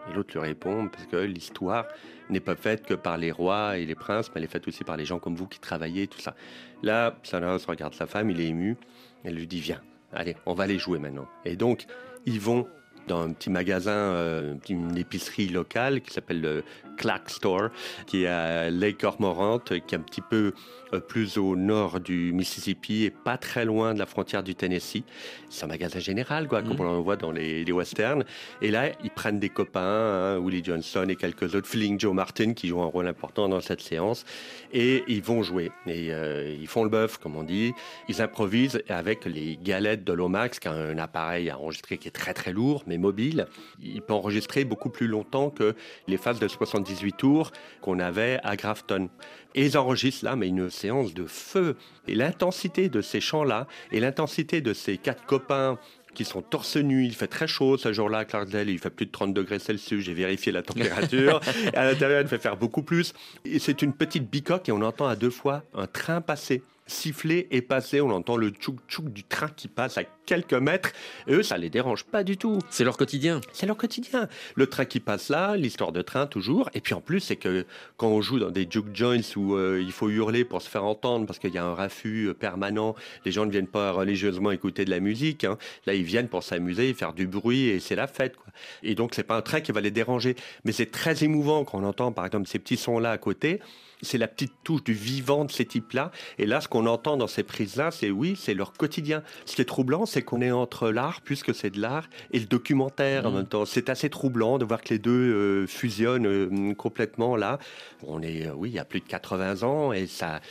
Et 0.10 0.14
l'autre 0.14 0.32
lui 0.34 0.40
répond 0.40 0.88
parce 0.88 1.06
que 1.06 1.18
l'histoire 1.18 1.86
n'est 2.30 2.40
pas 2.40 2.56
faite 2.56 2.86
que 2.86 2.94
par 2.94 3.18
les 3.18 3.32
rois 3.32 3.78
et 3.78 3.86
les 3.86 3.96
princes, 3.96 4.30
mais 4.30 4.40
elle 4.40 4.46
est 4.46 4.52
faite 4.52 4.68
aussi 4.68 4.84
par 4.84 4.98
les 4.98 5.06
gens 5.06 5.20
comme 5.20 5.36
vous 5.36 5.48
qui 5.48 5.60
travaillez, 5.60 6.08
tout 6.08 6.20
ça. 6.20 6.36
Là, 6.84 7.18
Sunhouse 7.24 7.66
regarde 7.66 7.94
sa 7.94 8.06
femme, 8.06 8.30
il 8.30 8.42
est 8.42 8.48
ému, 8.48 8.78
elle 9.24 9.36
lui 9.36 9.48
dit 9.48 9.60
viens, 9.60 9.82
allez, 10.14 10.36
on 10.46 10.54
va 10.54 10.66
aller 10.66 10.80
jouer 10.80 11.00
maintenant. 11.00 11.28
Et 11.46 11.56
donc, 11.56 11.86
ils 12.26 12.40
vont 12.40 12.68
dans 13.08 13.22
un 13.22 13.32
petit 13.32 13.50
magasin, 13.50 13.92
euh, 13.92 14.56
une 14.70 14.98
épicerie 14.98 15.48
locale 15.48 16.02
qui 16.02 16.12
s'appelle 16.12 16.42
le 16.42 16.64
Clack 16.98 17.30
Store, 17.30 17.70
qui 18.06 18.24
est 18.24 18.28
à 18.28 18.70
Lake 18.70 18.98
Cormorant, 19.00 19.60
qui 19.60 19.76
est 19.76 19.94
un 19.94 20.00
petit 20.00 20.22
peu 20.22 20.54
euh, 20.94 21.00
plus 21.00 21.38
au 21.38 21.56
nord 21.56 22.00
du 22.00 22.32
Mississippi 22.34 23.04
et 23.04 23.12
pas 23.12 23.38
très 23.38 23.66
loin 23.66 23.94
de 23.94 24.00
la 24.00 24.06
frontière 24.06 24.44
du 24.44 24.56
Tennessee. 24.56 25.04
C'est 25.50 25.66
un 25.66 25.68
magasin 25.68 26.00
général, 26.00 26.48
quoi, 26.48 26.62
comme 26.62 26.80
on 26.80 26.88
en 26.88 27.02
voit 27.02 27.16
dans 27.16 27.32
les, 27.32 27.64
les 27.64 27.72
westerns. 27.72 28.24
Et 28.62 28.72
là, 28.72 28.90
ils 29.04 29.12
prennent 29.12 29.40
des 29.40 29.50
copains, 29.50 29.82
hein, 29.82 30.40
Willie 30.40 30.64
Johnson 30.64 31.06
et 31.10 31.16
quelques 31.16 31.56
autres, 31.56 31.68
Feeling 31.68 32.00
Joe 32.00 32.14
Martin, 32.14 32.54
qui 32.54 32.68
jouent 32.68 32.82
un 32.82 32.86
rôle 32.86 33.08
important 33.08 33.48
dans 33.48 33.62
cette 33.62 33.82
séance, 33.82 34.26
et 34.74 35.04
ils 35.08 35.22
vont 35.22 35.44
jouer. 35.44 35.72
Et 35.86 36.12
euh, 36.12 36.56
ils 36.60 36.68
font 36.68 36.84
le 36.84 36.90
bœuf, 36.90 37.18
comme 37.18 37.36
on 37.36 37.44
dit. 37.44 37.74
Ils 38.10 38.22
improvisent 38.22 38.82
avec 38.90 39.26
les 39.26 39.58
galettes 39.62 40.04
de 40.04 40.14
Lomax, 40.14 40.60
qui 40.60 40.68
a 40.68 40.72
un 40.72 40.98
appareil 40.98 41.50
à 41.50 41.60
enregistrer 41.60 41.98
qui 41.98 42.08
est 42.08 42.12
très 42.12 42.34
très 42.34 42.52
lourd, 42.52 42.84
mais 42.88 42.98
mobile. 42.98 43.48
Il 43.82 44.02
peut 44.02 44.14
enregistrer 44.14 44.66
beaucoup 44.66 44.90
plus 44.90 45.08
longtemps 45.08 45.50
que 45.50 45.76
les 46.08 46.18
phases 46.18 46.40
de 46.40 46.48
78 46.88 47.18
tours 47.18 47.52
qu'on 47.82 48.00
avait 48.00 48.40
à 48.44 48.56
Grafton. 48.56 49.10
Et 49.56 49.66
ils 49.66 49.78
enregistrent 49.78 50.26
là, 50.26 50.36
mais 50.36 50.48
une 50.48 50.70
séance 50.70 51.14
de 51.14 51.26
feu. 51.26 51.76
Et 52.08 52.16
l'intensité 52.16 52.90
de 52.90 53.02
ces 53.02 53.20
chants-là, 53.20 53.68
et 53.92 54.00
l'intensité 54.00 54.62
de 54.62 54.74
ces 54.74 54.98
quatre 54.98 55.26
copains 55.26 55.80
qui 56.14 56.26
sont 56.26 56.42
torse 56.42 56.78
nu, 56.78 57.06
il 57.06 57.14
fait 57.14 57.28
très 57.28 57.48
chaud 57.48 57.78
ce 57.78 57.94
jour-là 57.94 58.20
à 58.20 58.26
Clarksdale, 58.26 58.70
il 58.70 58.80
fait 58.80 58.90
plus 58.90 59.06
de 59.06 59.12
30 59.12 59.34
degrés 59.36 59.60
Celsius, 59.60 60.04
j'ai 60.04 60.16
vérifié 60.16 60.52
la 60.52 60.64
température, 60.64 61.40
à 61.76 61.86
l'intérieur 61.86 62.22
il 62.22 62.28
fait 62.28 62.40
faire 62.40 62.58
beaucoup 62.58 62.82
plus. 62.82 63.14
Et 63.46 63.60
c'est 63.60 63.84
une 63.84 63.94
petite 63.94 64.28
bicoque 64.30 64.68
et 64.68 64.72
on 64.72 64.82
entend 64.82 65.08
à 65.08 65.16
deux 65.16 65.30
fois 65.30 65.64
un 65.76 65.86
train 65.86 66.22
passer 66.22 66.64
siffler 66.88 67.48
et 67.52 67.62
passer, 67.62 68.02
on 68.02 68.10
entend 68.10 68.38
le 68.38 68.50
tchouk 68.50 68.78
tchouk 68.88 69.10
du 69.12 69.24
train 69.24 69.50
qui 69.50 69.68
passe 69.68 69.98
à 69.98 70.04
quelques 70.26 70.54
mètres, 70.54 70.92
et 71.28 71.34
eux 71.34 71.44
ça 71.44 71.58
les 71.58 71.70
dérange 71.70 72.04
pas 72.04 72.24
du 72.24 72.38
tout. 72.38 72.60
C'est 72.70 72.84
leur 72.84 72.98
quotidien. 72.98 73.42
C'est 73.54 73.66
leur 73.66 73.78
quotidien. 73.78 74.28
Le 74.56 74.68
train 74.68 74.86
qui 74.86 75.00
passe 75.00 75.30
là, 75.30 75.56
l'histoire 75.56 75.92
de 75.92 76.02
train 76.02 76.28
toujours. 76.28 76.70
Et 76.74 76.82
puis 76.82 76.94
en 76.94 77.02
plus, 77.02 77.20
c'est 77.20 77.36
que 77.36 77.66
quand 77.96 78.08
on 78.08 78.22
joue 78.22 78.40
dans 78.40 78.52
des 78.52 78.68
juke 78.70 78.94
joints 78.94 79.22
où 79.36 79.56
euh, 79.56 79.82
il 79.82 79.92
faut 79.92 80.10
hurler 80.10 80.44
pour 80.44 80.62
se 80.62 80.70
faire 80.70 80.84
entendre 80.84 81.26
parce 81.26 81.40
qu'il 81.40 81.54
y 81.54 81.58
a 81.58 81.66
un 81.66 81.74
raffut 81.74 82.28
euh, 82.28 82.34
permanent, 82.34 82.96
les 83.26 83.32
gens 83.32 83.46
ne 83.46 83.52
viennent 83.52 83.68
pas 83.68 83.92
religieusement 83.92 84.52
écouter 84.52 84.86
de 84.86 84.90
la 84.90 85.00
musique. 85.00 85.44
hein. 85.44 85.58
Là, 85.86 85.94
ils 85.94 86.04
viennent 86.04 86.28
pour 86.28 86.44
s'amuser, 86.44 86.94
faire 86.94 87.14
du 87.14 87.28
bruit 87.28 87.68
et 87.68 87.80
c'est 87.80 87.96
la 87.96 88.08
fête. 88.08 88.36
Quoi. 88.36 88.52
Et 88.84 88.96
donc, 88.96 89.14
c'est 89.16 89.24
pas 89.24 89.38
un 89.38 89.42
train 89.42 89.62
qui 89.62 89.72
va 89.72 89.82
les 89.82 89.92
déranger. 89.92 90.36
Mais 90.66 90.72
c'est 90.72 90.92
très 90.92 91.24
émouvant 91.24 91.64
quand 91.64 91.80
on 91.80 91.84
entend, 91.84 92.12
par 92.12 92.26
exemple, 92.26 92.48
ces 92.48 92.60
petits 92.60 92.78
sons-là 92.78 93.12
à 93.12 93.18
côté. 93.18 93.60
C'est 94.02 94.18
la 94.18 94.28
petite 94.28 94.54
touche 94.64 94.84
du 94.84 94.94
vivant 94.94 95.46
de 95.46 95.52
ces 95.52 95.66
types-là. 95.66 96.12
Et 96.38 96.46
là, 96.46 96.62
ce 96.62 96.68
qu'on 96.68 96.86
entend 96.86 97.18
dans 97.18 97.28
ces 97.28 97.44
prises-là, 97.44 97.92
c'est 97.92 98.12
oui, 98.12 98.38
c'est 98.40 98.54
leur 98.54 98.74
quotidien. 98.74 99.24
Ce 99.46 99.56
qui 99.56 99.62
est 99.62 99.66
troublant, 99.66 100.06
c'est 100.06 100.22
qu'on 100.22 100.42
est 100.42 100.52
entre 100.52 100.90
l'art, 100.90 101.22
puisque 101.22 101.54
c'est 101.56 101.72
de 101.72 101.82
l'art, 101.82 102.08
et 102.32 102.40
le 102.40 102.46
documentaire 102.46 103.26
en 103.26 103.32
même 103.32 103.48
temps. 103.48 103.66
C'est 103.66 103.90
assez 103.90 104.10
troublant 104.10 104.58
de 104.58 104.66
voir 104.66 104.82
que 104.82 104.90
les 104.90 105.00
deux 105.00 105.12
euh, 105.12 105.68
fusionnent 105.68 106.28
euh, 106.28 106.74
complètement 106.76 107.36
là. 107.36 107.60
On 108.06 108.22
est, 108.22 108.48
euh, 108.48 108.54
oui, 108.56 108.70
il 108.70 108.76
y 108.76 108.80
a 108.80 108.86
plus 108.86 109.00
de 109.00 109.08
80 109.08 109.64
ans, 109.64 109.94
et 109.94 110.08
ça. 110.08 110.42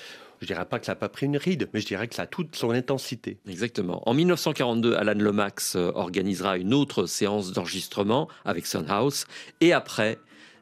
Je 0.42 0.46
dirais 0.46 0.66
pas 0.66 0.78
que 0.78 0.84
ça 0.84 0.92
n'a 0.92 0.96
pas 0.96 1.08
pris 1.08 1.24
une 1.24 1.38
ride, 1.38 1.70
mais 1.72 1.80
je 1.80 1.86
dirais 1.86 2.08
que 2.08 2.14
ça 2.14 2.22
a 2.22 2.26
toute 2.26 2.56
son 2.56 2.70
intensité. 2.70 3.38
Exactement. 3.48 4.06
En 4.06 4.12
1942, 4.12 4.94
Alan 4.94 5.14
Lomax 5.16 5.76
organisera 5.76 6.58
une 6.58 6.74
autre 6.74 7.06
séance 7.06 7.52
d'enregistrement 7.52 8.28
avec 8.44 8.66
Son 8.66 8.86
House. 8.86 9.24
Et 9.62 9.72
après, 9.72 10.18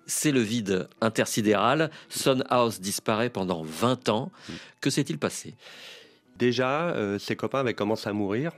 c'est 0.06 0.32
le 0.32 0.40
vide 0.40 0.88
intersidéral. 1.00 1.90
Son 2.08 2.42
House 2.48 2.80
disparaît 2.80 3.30
pendant 3.30 3.62
20 3.62 4.08
ans. 4.08 4.30
Que 4.80 4.90
s'est-il 4.90 5.18
passé? 5.18 5.54
Déjà, 6.36 6.90
euh, 6.90 7.18
ses 7.18 7.36
copains 7.36 7.60
avaient 7.60 7.74
commencé 7.74 8.08
à 8.08 8.12
mourir. 8.12 8.52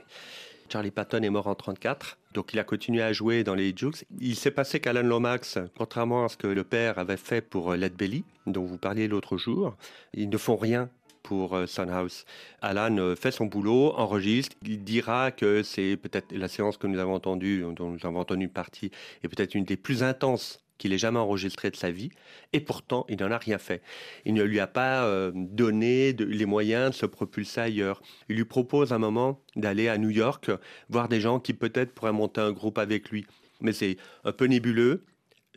Charlie 0.69 0.91
Patton 0.91 1.21
est 1.21 1.29
mort 1.29 1.47
en 1.47 1.55
34, 1.55 2.17
donc 2.33 2.53
il 2.53 2.59
a 2.59 2.65
continué 2.65 3.01
à 3.01 3.13
jouer 3.13 3.45
dans 3.45 3.55
les 3.55 3.73
Jukes. 3.75 4.03
Il 4.19 4.35
s'est 4.35 4.51
passé 4.51 4.81
qu'Alan 4.81 5.03
Lomax, 5.03 5.59
contrairement 5.77 6.25
à 6.25 6.29
ce 6.29 6.35
que 6.35 6.47
le 6.47 6.65
père 6.65 6.99
avait 6.99 7.15
fait 7.15 7.39
pour 7.39 7.71
euh, 7.71 7.77
Led 7.77 7.95
Belly, 7.95 8.25
dont 8.47 8.65
vous 8.65 8.77
parliez 8.77 9.07
l'autre 9.07 9.37
jour, 9.37 9.77
ils 10.13 10.29
ne 10.29 10.37
font 10.37 10.57
rien 10.57 10.89
pour 11.23 11.55
euh, 11.55 11.67
Sunhouse. 11.67 12.25
Alan 12.61 13.15
fait 13.15 13.31
son 13.31 13.45
boulot, 13.45 13.93
enregistre, 13.95 14.57
il 14.65 14.83
dira 14.83 15.31
que 15.31 15.63
c'est 15.63 15.95
peut-être 15.95 16.33
la 16.33 16.49
séance 16.49 16.77
que 16.77 16.87
nous 16.87 16.99
avons 16.99 17.13
entendue, 17.13 17.63
dont 17.75 17.91
nous 17.91 18.05
avons 18.05 18.19
entendu 18.19 18.43
une 18.43 18.51
partie, 18.51 18.91
est 19.23 19.29
peut-être 19.29 19.55
une 19.55 19.63
des 19.63 19.77
plus 19.77 20.03
intenses 20.03 20.59
qu'il 20.77 20.93
ait 20.93 20.97
jamais 20.97 21.19
enregistrées 21.19 21.71
de 21.71 21.75
sa 21.75 21.91
vie, 21.91 22.09
et 22.53 22.59
pourtant 22.59 23.05
il 23.09 23.17
n'en 23.19 23.31
a 23.31 23.37
rien 23.37 23.57
fait. 23.57 23.81
Il 24.25 24.33
ne 24.33 24.43
lui 24.43 24.59
a 24.59 24.67
pas 24.67 25.05
euh, 25.05 25.31
donné 25.33 26.13
les 26.13 26.45
moyens 26.45 26.91
de 26.91 26.95
se 26.95 27.05
propulser 27.05 27.61
ailleurs. 27.61 28.01
Il 28.29 28.35
lui 28.35 28.45
propose 28.45 28.93
un 28.93 28.99
moment 28.99 29.41
d'aller 29.55 29.87
à 29.87 29.97
New 29.97 30.09
York, 30.09 30.51
voir 30.89 31.07
des 31.07 31.21
gens 31.21 31.39
qui 31.39 31.53
peut-être 31.53 31.93
pourraient 31.93 32.13
monter 32.13 32.41
un 32.41 32.51
groupe 32.51 32.77
avec 32.77 33.09
lui. 33.09 33.25
Mais 33.61 33.73
c'est 33.73 33.97
un 34.23 34.31
peu 34.31 34.45
nébuleux, 34.45 35.05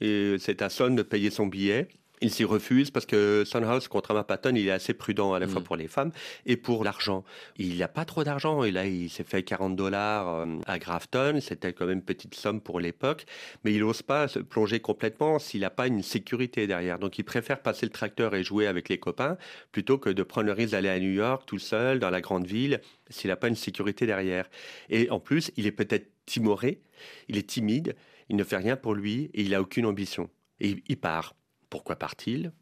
et 0.00 0.37
c'est 0.38 0.62
à 0.62 0.70
Son 0.70 0.90
de 0.90 1.02
payer 1.02 1.30
son 1.30 1.46
billet. 1.46 1.88
Il 2.22 2.30
s'y 2.30 2.44
refuse 2.44 2.90
parce 2.90 3.06
que 3.06 3.44
Sunhouse, 3.46 3.88
contrairement 3.88 4.20
à 4.20 4.24
Patton, 4.24 4.54
il 4.54 4.68
est 4.68 4.70
assez 4.70 4.92
prudent 4.92 5.33
à 5.33 5.38
la 5.38 5.46
fois 5.46 5.61
Mm. 5.61 5.64
pour 5.64 5.76
les 5.76 5.88
femmes 5.88 6.12
et 6.44 6.56
pour 6.56 6.85
l'argent. 6.85 7.24
Il 7.56 7.78
n'a 7.78 7.88
pas 7.88 8.04
trop 8.04 8.24
d'argent 8.24 8.62
et 8.62 8.70
là, 8.70 8.87
il 8.87 9.09
s'est 9.09 9.24
fait 9.24 9.42
40 9.42 9.74
dollars 9.74 10.28
euh, 10.28 10.46
à 10.66 10.78
Grafton. 10.78 11.38
C'était 11.40 11.72
quand 11.72 11.87
même 11.87 11.98
une 11.98 12.04
petite 12.04 12.35
somme 12.35 12.61
pour 12.61 12.78
l'époque, 12.78 13.24
mais 13.64 13.72
il 13.72 13.80
n'ose 13.80 14.02
pas 14.02 14.28
se 14.28 14.38
plonger 14.38 14.80
complètement 14.80 15.38
s'il 15.38 15.62
n'a 15.62 15.70
pas 15.70 15.87
une 15.87 16.02
sécurité 16.02 16.66
derrière. 16.66 16.98
Donc, 16.98 17.18
il 17.18 17.24
préfère 17.24 17.62
passer 17.62 17.87
le 17.87 17.92
tracteur 17.92 18.35
et 18.35 18.42
jouer 18.44 18.66
avec 18.66 18.88
les 18.90 18.98
copains 18.98 19.38
plutôt 19.72 19.96
que 19.96 20.11
de 20.11 20.22
prendre 20.22 20.46
le 20.46 20.52
risque 20.52 20.72
d'aller 20.72 20.90
à 20.90 21.00
New 21.00 21.12
York 21.12 21.44
tout 21.46 21.59
seul 21.59 22.00
dans 22.00 22.11
la 22.11 22.20
grande 22.20 22.46
ville 22.46 22.80
s'il 23.09 23.28
n'a 23.28 23.37
pas 23.37 23.48
une 23.48 23.56
sécurité 23.56 24.06
derrière. 24.06 24.48
Et 24.90 25.09
en 25.11 25.20
plus, 25.20 25.52
il 25.56 25.66
est 25.66 25.72
peut-être 25.72 26.11
timoré, 26.26 26.83
il 27.28 27.38
est 27.38 27.48
timide, 27.48 27.96
il 28.28 28.37
ne 28.37 28.44
fait 28.44 28.59
rien 28.59 28.76
pour 28.76 28.94
lui 28.94 29.30
et 29.33 29.40
il 29.42 29.50
n'a 29.50 29.61
aucune 29.61 29.87
ambition. 29.87 30.28
Et 30.61 30.83
il 30.87 30.96
part. 30.98 31.35
Pourquoi 31.70 31.96
part-il? 31.96 32.52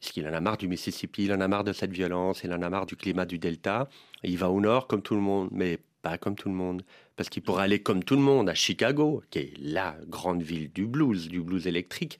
Parce 0.00 0.12
qu'il 0.12 0.26
en 0.26 0.32
a 0.34 0.40
marre 0.40 0.56
du 0.58 0.68
Mississippi, 0.68 1.24
il 1.24 1.32
en 1.32 1.40
a 1.40 1.48
marre 1.48 1.64
de 1.64 1.72
cette 1.72 1.92
violence, 1.92 2.42
il 2.44 2.52
en 2.52 2.60
a 2.60 2.68
marre 2.68 2.86
du 2.86 2.96
climat 2.96 3.24
du 3.24 3.38
Delta? 3.38 3.88
Et 4.22 4.30
il 4.30 4.36
va 4.38 4.50
au 4.50 4.60
nord 4.60 4.86
comme 4.86 5.00
tout 5.02 5.14
le 5.14 5.20
monde, 5.20 5.48
mais 5.52 5.78
pas 6.02 6.18
comme 6.18 6.34
tout 6.34 6.48
le 6.48 6.54
monde. 6.54 6.82
Parce 7.16 7.28
qu'il 7.30 7.42
pourrait 7.42 7.64
aller 7.64 7.80
comme 7.82 8.04
tout 8.04 8.16
le 8.16 8.20
monde 8.22 8.48
à 8.50 8.54
Chicago, 8.54 9.22
qui 9.30 9.38
est 9.38 9.52
la 9.58 9.96
grande 10.08 10.42
ville 10.42 10.70
du 10.72 10.86
blues, 10.86 11.28
du 11.28 11.40
blues 11.40 11.66
électrique. 11.66 12.18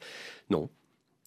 Non. 0.48 0.70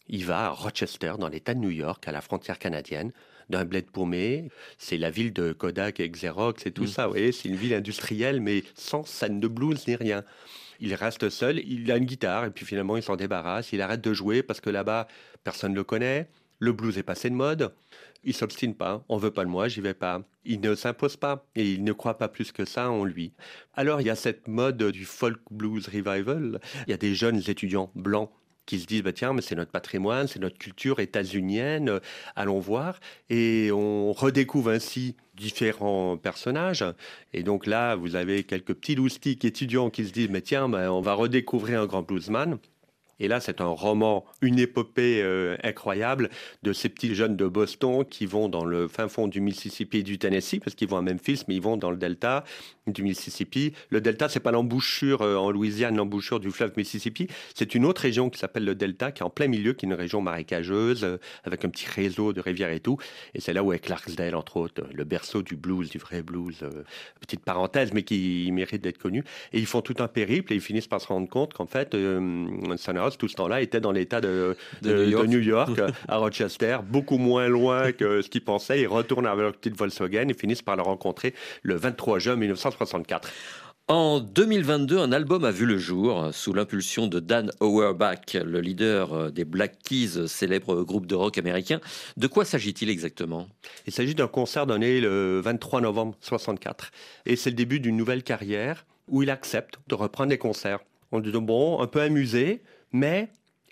Il 0.08 0.24
va 0.24 0.46
à 0.46 0.48
Rochester, 0.48 1.12
dans 1.18 1.28
l'État 1.28 1.54
de 1.54 1.60
New 1.60 1.70
York, 1.70 2.08
à 2.08 2.12
la 2.12 2.20
frontière 2.22 2.58
canadienne, 2.58 3.12
d'un 3.50 3.64
bled 3.64 3.90
paumé. 3.90 4.50
C'est 4.78 4.96
la 4.96 5.10
ville 5.10 5.32
de 5.32 5.52
Kodak 5.52 6.00
et 6.00 6.08
Xerox 6.08 6.66
et 6.66 6.72
tout 6.72 6.84
Mm. 6.84 6.88
ça. 6.88 7.06
Vous 7.06 7.12
voyez, 7.12 7.30
c'est 7.30 7.48
une 7.48 7.56
ville 7.56 7.74
industrielle, 7.74 8.40
mais 8.40 8.64
sans 8.74 9.04
scène 9.04 9.38
de 9.38 9.48
blues 9.48 9.86
ni 9.86 9.94
rien. 9.96 10.24
Il 10.80 10.94
reste 10.94 11.28
seul, 11.28 11.58
il 11.58 11.90
a 11.90 11.96
une 11.96 12.04
guitare, 12.04 12.44
et 12.44 12.50
puis 12.50 12.64
finalement, 12.64 12.96
il 12.96 13.02
s'en 13.02 13.16
débarrasse. 13.16 13.72
Il 13.72 13.82
arrête 13.82 14.00
de 14.00 14.12
jouer 14.12 14.42
parce 14.42 14.60
que 14.60 14.70
là-bas, 14.70 15.08
personne 15.44 15.72
ne 15.72 15.76
le 15.76 15.84
connaît. 15.84 16.28
Le 16.60 16.72
blues 16.72 16.98
est 16.98 17.02
passé 17.02 17.30
de 17.30 17.34
mode. 17.34 17.72
Il 18.24 18.34
s'obstine 18.34 18.74
pas. 18.74 19.04
On 19.08 19.16
veut 19.16 19.30
pas 19.30 19.44
de 19.44 19.50
moi, 19.50 19.68
j'y 19.68 19.80
vais 19.80 19.94
pas. 19.94 20.22
Il 20.44 20.60
ne 20.60 20.74
s'impose 20.74 21.16
pas 21.16 21.46
et 21.54 21.70
il 21.70 21.84
ne 21.84 21.92
croit 21.92 22.18
pas 22.18 22.28
plus 22.28 22.52
que 22.52 22.64
ça 22.64 22.90
en 22.90 23.04
lui. 23.04 23.32
Alors, 23.74 24.00
il 24.00 24.06
y 24.06 24.10
a 24.10 24.16
cette 24.16 24.48
mode 24.48 24.82
du 24.82 25.04
folk 25.04 25.40
blues 25.50 25.86
revival. 25.86 26.60
Il 26.86 26.90
y 26.90 26.94
a 26.94 26.96
des 26.96 27.14
jeunes 27.14 27.42
étudiants 27.46 27.90
blancs 27.94 28.30
qui 28.68 28.78
se 28.78 28.86
disent 28.86 29.02
bah 29.02 29.14
tiens 29.14 29.32
mais 29.32 29.40
c'est 29.40 29.54
notre 29.54 29.70
patrimoine, 29.70 30.28
c'est 30.28 30.40
notre 30.40 30.58
culture 30.58 31.00
états-unienne, 31.00 31.88
euh, 31.88 32.00
allons 32.36 32.60
voir 32.60 33.00
et 33.30 33.70
on 33.72 34.12
redécouvre 34.12 34.68
ainsi 34.68 35.16
différents 35.38 36.16
personnages. 36.16 36.84
Et 37.32 37.42
donc 37.42 37.66
là 37.66 37.96
vous 37.96 38.16
avez 38.16 38.44
quelques 38.44 38.74
petits 38.74 38.94
loustiques 38.94 39.44
étudiants 39.44 39.90
qui 39.90 40.04
se 40.04 40.12
disent 40.12 40.30
mais 40.30 40.42
tiens 40.42 40.68
bah, 40.68 40.92
on 40.92 41.00
va 41.00 41.14
redécouvrir 41.14 41.82
un 41.82 41.86
grand 41.86 42.02
bluesman 42.02 42.58
et 43.20 43.28
là, 43.28 43.40
c'est 43.40 43.60
un 43.60 43.66
roman, 43.66 44.24
une 44.42 44.58
épopée 44.58 45.22
euh, 45.22 45.56
incroyable 45.62 46.30
de 46.62 46.72
ces 46.72 46.88
petits 46.88 47.14
jeunes 47.14 47.36
de 47.36 47.46
Boston 47.46 48.04
qui 48.04 48.26
vont 48.26 48.48
dans 48.48 48.64
le 48.64 48.88
fin 48.88 49.08
fond 49.08 49.28
du 49.28 49.40
Mississippi 49.40 49.98
et 49.98 50.02
du 50.02 50.18
Tennessee, 50.18 50.60
parce 50.62 50.74
qu'ils 50.74 50.88
vont 50.88 50.98
à 50.98 51.02
Memphis, 51.02 51.42
mais 51.48 51.56
ils 51.56 51.62
vont 51.62 51.76
dans 51.76 51.90
le 51.90 51.96
delta 51.96 52.44
du 52.86 53.02
Mississippi. 53.02 53.72
Le 53.90 54.00
delta, 54.00 54.28
c'est 54.28 54.40
pas 54.40 54.50
l'embouchure 54.50 55.22
euh, 55.22 55.36
en 55.36 55.50
Louisiane, 55.50 55.96
l'embouchure 55.96 56.40
du 56.40 56.50
fleuve 56.50 56.72
Mississippi. 56.76 57.28
C'est 57.54 57.74
une 57.74 57.84
autre 57.84 58.02
région 58.02 58.30
qui 58.30 58.38
s'appelle 58.38 58.64
le 58.64 58.74
delta, 58.74 59.12
qui 59.12 59.22
est 59.22 59.26
en 59.26 59.30
plein 59.30 59.48
milieu, 59.48 59.72
qui 59.72 59.86
est 59.86 59.88
une 59.88 59.94
région 59.94 60.20
marécageuse, 60.20 61.04
euh, 61.04 61.18
avec 61.44 61.64
un 61.64 61.68
petit 61.68 61.86
réseau 61.86 62.32
de 62.32 62.40
rivières 62.40 62.70
et 62.70 62.80
tout. 62.80 62.98
Et 63.34 63.40
c'est 63.40 63.52
là 63.52 63.62
où 63.62 63.72
est 63.72 63.78
Clarksdale, 63.78 64.34
entre 64.34 64.56
autres, 64.56 64.82
le 64.92 65.04
berceau 65.04 65.42
du 65.42 65.56
blues, 65.56 65.90
du 65.90 65.98
vrai 65.98 66.22
blues. 66.22 66.64
petite 67.20 67.44
parenthèse, 67.44 67.92
mais 67.92 68.02
qui 68.02 68.50
mérite 68.52 68.82
d'être 68.82 68.98
connu. 68.98 69.24
Et 69.52 69.58
ils 69.58 69.66
font 69.66 69.82
tout 69.82 69.96
un 69.98 70.08
périple 70.08 70.52
et 70.52 70.56
ils 70.56 70.62
finissent 70.62 70.86
par 70.86 71.00
se 71.00 71.06
rendre 71.06 71.28
compte 71.28 71.54
qu'en 71.54 71.66
fait, 71.66 71.94
euh, 71.94 72.76
Tout 73.16 73.28
ce 73.28 73.34
temps-là, 73.36 73.60
était 73.62 73.80
dans 73.80 73.92
l'état 73.92 74.20
de, 74.20 74.56
De 74.82 74.90
de- 74.90 74.94
New 74.96 75.04
de 75.04 75.10
York. 75.10 75.26
New 75.28 75.38
York, 75.40 75.80
à 76.08 76.16
Rochester, 76.18 76.78
beaucoup 76.86 77.18
moins 77.18 77.48
loin 77.48 77.92
que 77.92 78.20
ce 78.22 78.28
qu'ils 78.28 78.44
pensaient. 78.44 78.80
Ils 78.82 78.86
retournent 78.88 79.26
avec 79.26 79.42
leur 79.42 79.52
petite 79.54 79.76
Volkswagen 79.76 80.28
et 80.28 80.34
finissent 80.34 80.62
par 80.62 80.76
le 80.76 80.82
rencontrer 80.82 81.34
le 81.62 81.76
23 81.76 82.18
juin 82.18 82.36
1964. 82.36 83.28
En 83.90 84.20
2022, 84.20 84.98
un 84.98 85.12
album 85.12 85.44
a 85.46 85.50
vu 85.50 85.64
le 85.64 85.78
jour 85.78 86.28
sous 86.32 86.52
l'impulsion 86.52 87.06
de 87.06 87.20
Dan 87.20 87.50
Auerbach, 87.60 88.34
le 88.34 88.60
leader 88.60 89.14
euh, 89.14 89.30
des 89.30 89.46
Black 89.46 89.78
Keys, 89.82 90.28
célèbre 90.28 90.82
groupe 90.82 91.06
de 91.06 91.14
rock 91.14 91.38
américain. 91.38 91.80
De 92.18 92.26
quoi 92.26 92.44
s'agit-il 92.44 92.90
exactement? 92.90 93.48
Il 93.86 93.92
s'agit 93.94 94.14
d'un 94.14 94.26
concert 94.28 94.66
donné 94.66 95.00
le 95.00 95.40
23 95.40 95.80
novembre 95.80 96.14
64. 96.20 96.90
Et 97.24 97.34
c'est 97.36 97.48
le 97.48 97.56
début 97.56 97.80
d'une 97.80 97.96
nouvelle 97.96 98.22
carrière 98.22 98.84
où 99.08 99.22
il 99.22 99.30
accepte 99.30 99.76
de 99.88 99.94
reprendre 99.94 100.28
les 100.28 100.36
concerts. 100.38 100.80
On 101.10 101.20
dit 101.20 101.32
bon, 101.32 101.80
un 101.80 101.86
peu 101.86 102.02
amusé, 102.02 102.60
mais 102.92 103.28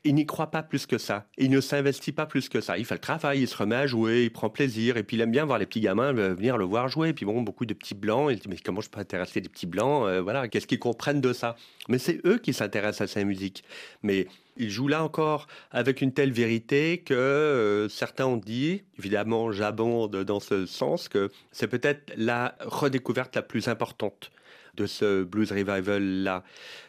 il 0.07 0.15
n'y 0.15 0.25
croit 0.25 0.51
pas 0.51 0.63
plus 0.63 0.87
que 0.87 0.99
ça. 0.99 1.27
Il 1.37 1.51
ne 1.51 1.61
s'investit 1.61 2.13
pas 2.13 2.27
plus 2.27 2.49
que 2.49 2.61
ça. 2.61 2.79
Il 2.79 2.85
fait 2.85 2.95
le 2.95 3.01
travail, 3.01 3.41
il 3.41 3.49
se 3.49 3.57
remet 3.57 3.75
à 3.75 3.87
jouer, 3.87 4.25
il 4.25 4.31
prend 4.31 4.49
plaisir. 4.49 4.97
Et 4.97 5.03
puis 5.03 5.17
il 5.17 5.21
aime 5.21 5.33
bien 5.33 5.45
voir 5.45 5.59
les 5.59 5.67
petits 5.67 5.81
gamins 5.81 6.17
euh, 6.17 6.35
venir 6.35 6.57
le 6.57 6.65
voir 6.65 6.89
jouer. 6.89 7.09
Et 7.09 7.13
puis 7.13 7.27
bon, 7.27 7.43
beaucoup 7.43 7.67
de 7.67 7.75
petits 7.75 7.95
blancs. 7.95 8.31
Il 8.31 8.39
dit 8.39 8.49
mais 8.49 8.57
comment 8.57 8.81
je 8.81 8.89
peux 8.89 9.01
intéresser 9.01 9.41
des 9.41 9.49
petits 9.49 9.67
blancs 9.67 10.07
Euh, 10.07 10.23
Voilà, 10.23 10.49
qu'est-ce 10.49 10.67
qu'ils 10.67 10.79
comprennent 10.79 11.21
de 11.21 11.33
ça? 11.33 11.57
Mais 11.89 11.99
c'est 11.99 12.25
eux 12.25 12.39
qui 12.39 12.53
s'intéressent 12.53 13.11
à 13.11 13.13
sa 13.13 13.25
musique. 13.25 13.65
Mais 14.03 14.29
il 14.57 14.71
joue 14.71 14.89
là 14.89 15.03
encore 15.03 15.49
avec 15.71 16.01
une 16.01 16.13
telle 16.13 16.33
vérité 16.33 16.99
que 16.99 17.15
euh, 17.15 17.89
certains 17.89 18.27
ont 18.27 18.37
dit, 18.37 18.83
évidemment 18.99 19.51
j'abonde 19.51 20.17
dans 20.25 20.41
ce 20.41 20.67
sens, 20.67 21.09
que 21.09 21.31
c'est 21.53 21.69
peut-être 21.69 22.13
la 22.17 22.57
redécouverte 22.61 23.35
la 23.35 23.43
plus 23.43 23.69
importante 23.69 24.31
de 24.77 24.87
ce 24.87 25.25
blues 25.25 25.51
revival-là, 25.53 26.45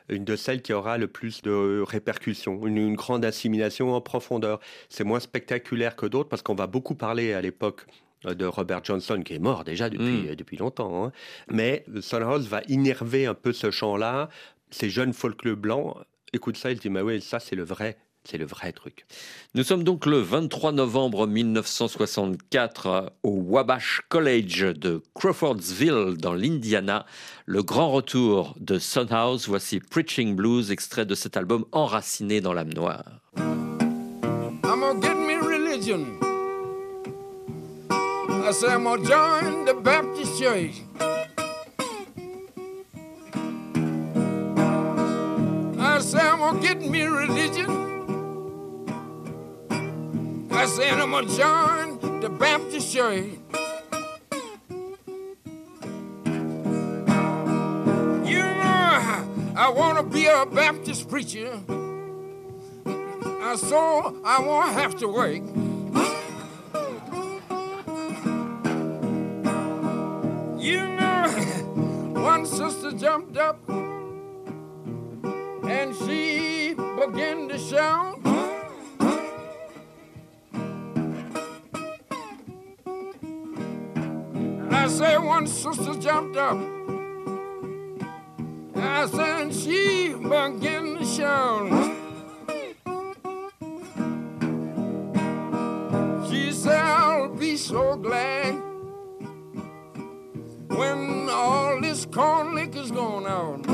une 0.10 0.23
de 0.26 0.36
celles 0.36 0.62
qui 0.62 0.73
aura 0.73 0.97
le 0.97 1.08
plus 1.08 1.41
de 1.41 1.84
répercussions, 1.88 2.65
une, 2.67 2.78
une 2.78 2.95
grande 2.95 3.26
assimilation 3.26 3.93
en 3.93 4.02
profondeur. 4.02 4.60
C'est 4.89 5.04
moins 5.04 5.19
spectaculaire 5.19 5.95
que 5.95 6.06
d'autres 6.06 6.30
parce 6.30 6.41
qu'on 6.41 6.56
va 6.56 6.67
beaucoup 6.67 6.95
parler 6.95 7.34
à 7.34 7.41
l'époque 7.41 7.86
euh, 8.26 8.34
de 8.34 8.45
Robert 8.45 8.84
Johnson, 8.84 9.21
qui 9.23 9.34
est 9.36 9.39
mort 9.39 9.63
déjà 9.63 9.89
depuis, 9.89 10.30
Mm. 10.32 10.36
depuis 10.36 10.58
longtemps. 10.58 11.06
hein. 11.06 11.12
Mais 11.52 11.86
Sunhouse 12.02 12.47
va 12.47 12.62
innerver 12.67 13.26
un 13.26 13.34
peu 13.36 13.54
ce 13.54 13.69
chant-là. 13.71 14.30
Ces 14.69 14.89
jeunes 14.89 15.13
folk 15.13 15.47
blancs 15.47 15.95
écoutent 16.34 16.58
ça, 16.58 16.71
ils 16.71 16.80
disent, 16.80 16.91
mais 16.91 17.02
oui, 17.02 17.21
ça 17.21 17.39
c'est 17.39 17.56
le 17.56 17.63
vrai, 17.63 17.97
c'est 18.30 18.38
le 18.38 18.46
vrai 18.46 18.74
truc. 18.74 19.06
Nous 19.56 19.63
sommes 19.63 19.84
donc 19.84 20.06
le 20.06 20.20
23 20.20 20.74
novembre 20.74 21.28
1964 21.28 23.13
au 23.24 23.30
Wabash 23.30 24.02
College 24.10 24.74
de 24.76 25.02
Crawfordsville 25.16 26.16
dans 26.18 26.34
l'Indiana. 26.34 27.06
Le 27.46 27.63
grand 27.63 27.92
retour 27.92 28.56
de 28.60 28.80
Sunhouse. 28.80 29.48
Voici 29.48 29.80
Preaching 29.80 30.36
Blues, 30.36 30.72
extrait 30.72 31.06
de 31.06 31.16
cet 31.16 31.38
album 31.38 31.66
enraciné 31.72 32.42
dans 32.42 32.54
l'âme 32.54 32.74
noire. 32.74 33.04
I 38.40 38.52
say 38.52 38.68
I'm 38.72 38.86
join 39.04 39.66
the 39.66 39.74
Baptist 39.74 40.40
church. 40.40 40.82
I 45.78 46.00
say 46.00 46.20
I'm 46.20 46.62
get 46.62 46.82
me 46.82 47.04
religion. 47.04 47.97
I 50.58 50.65
say 50.65 50.89
I'm 50.89 51.12
gonna 51.12 51.28
join 51.28 52.20
the 52.20 52.30
Baptist 52.30 52.91
church. 52.91 53.26
You 58.26 58.39
know, 58.39 59.54
I 59.56 59.72
wanna 59.76 60.02
be 60.02 60.26
a 60.26 60.48
Baptist 60.48 61.10
preacher. 61.10 61.60
I 62.88 63.56
so 63.56 64.20
I 64.26 64.41
won't 64.41 64.74
have 64.74 64.96
to 64.98 65.08
work. 65.08 65.43
You 70.60 70.88
know, 70.98 71.28
one 72.20 72.48
sister 72.48 72.93
jumped 72.93 73.38
up 73.38 73.60
and 75.70 75.96
she 75.98 76.74
began 76.74 77.48
to 77.48 77.60
shout. 77.60 78.16
I 84.88 84.89
said 84.89 85.17
one 85.17 85.47
sister 85.47 85.95
jumped 85.95 86.38
up. 86.38 86.58
I 88.73 89.06
said 89.08 89.54
she 89.54 90.13
began 90.13 90.95
to 90.95 91.06
shout. 91.06 91.67
She 96.30 96.54
said, 96.54 96.80
I'll 96.80 97.28
be 97.36 97.58
so 97.58 97.97
glad 97.97 98.54
when 100.69 101.28
all 101.32 101.82
this 101.82 102.06
corn 102.06 102.56
liquor's 102.56 102.89
gone 102.89 103.28
out. 103.28 103.67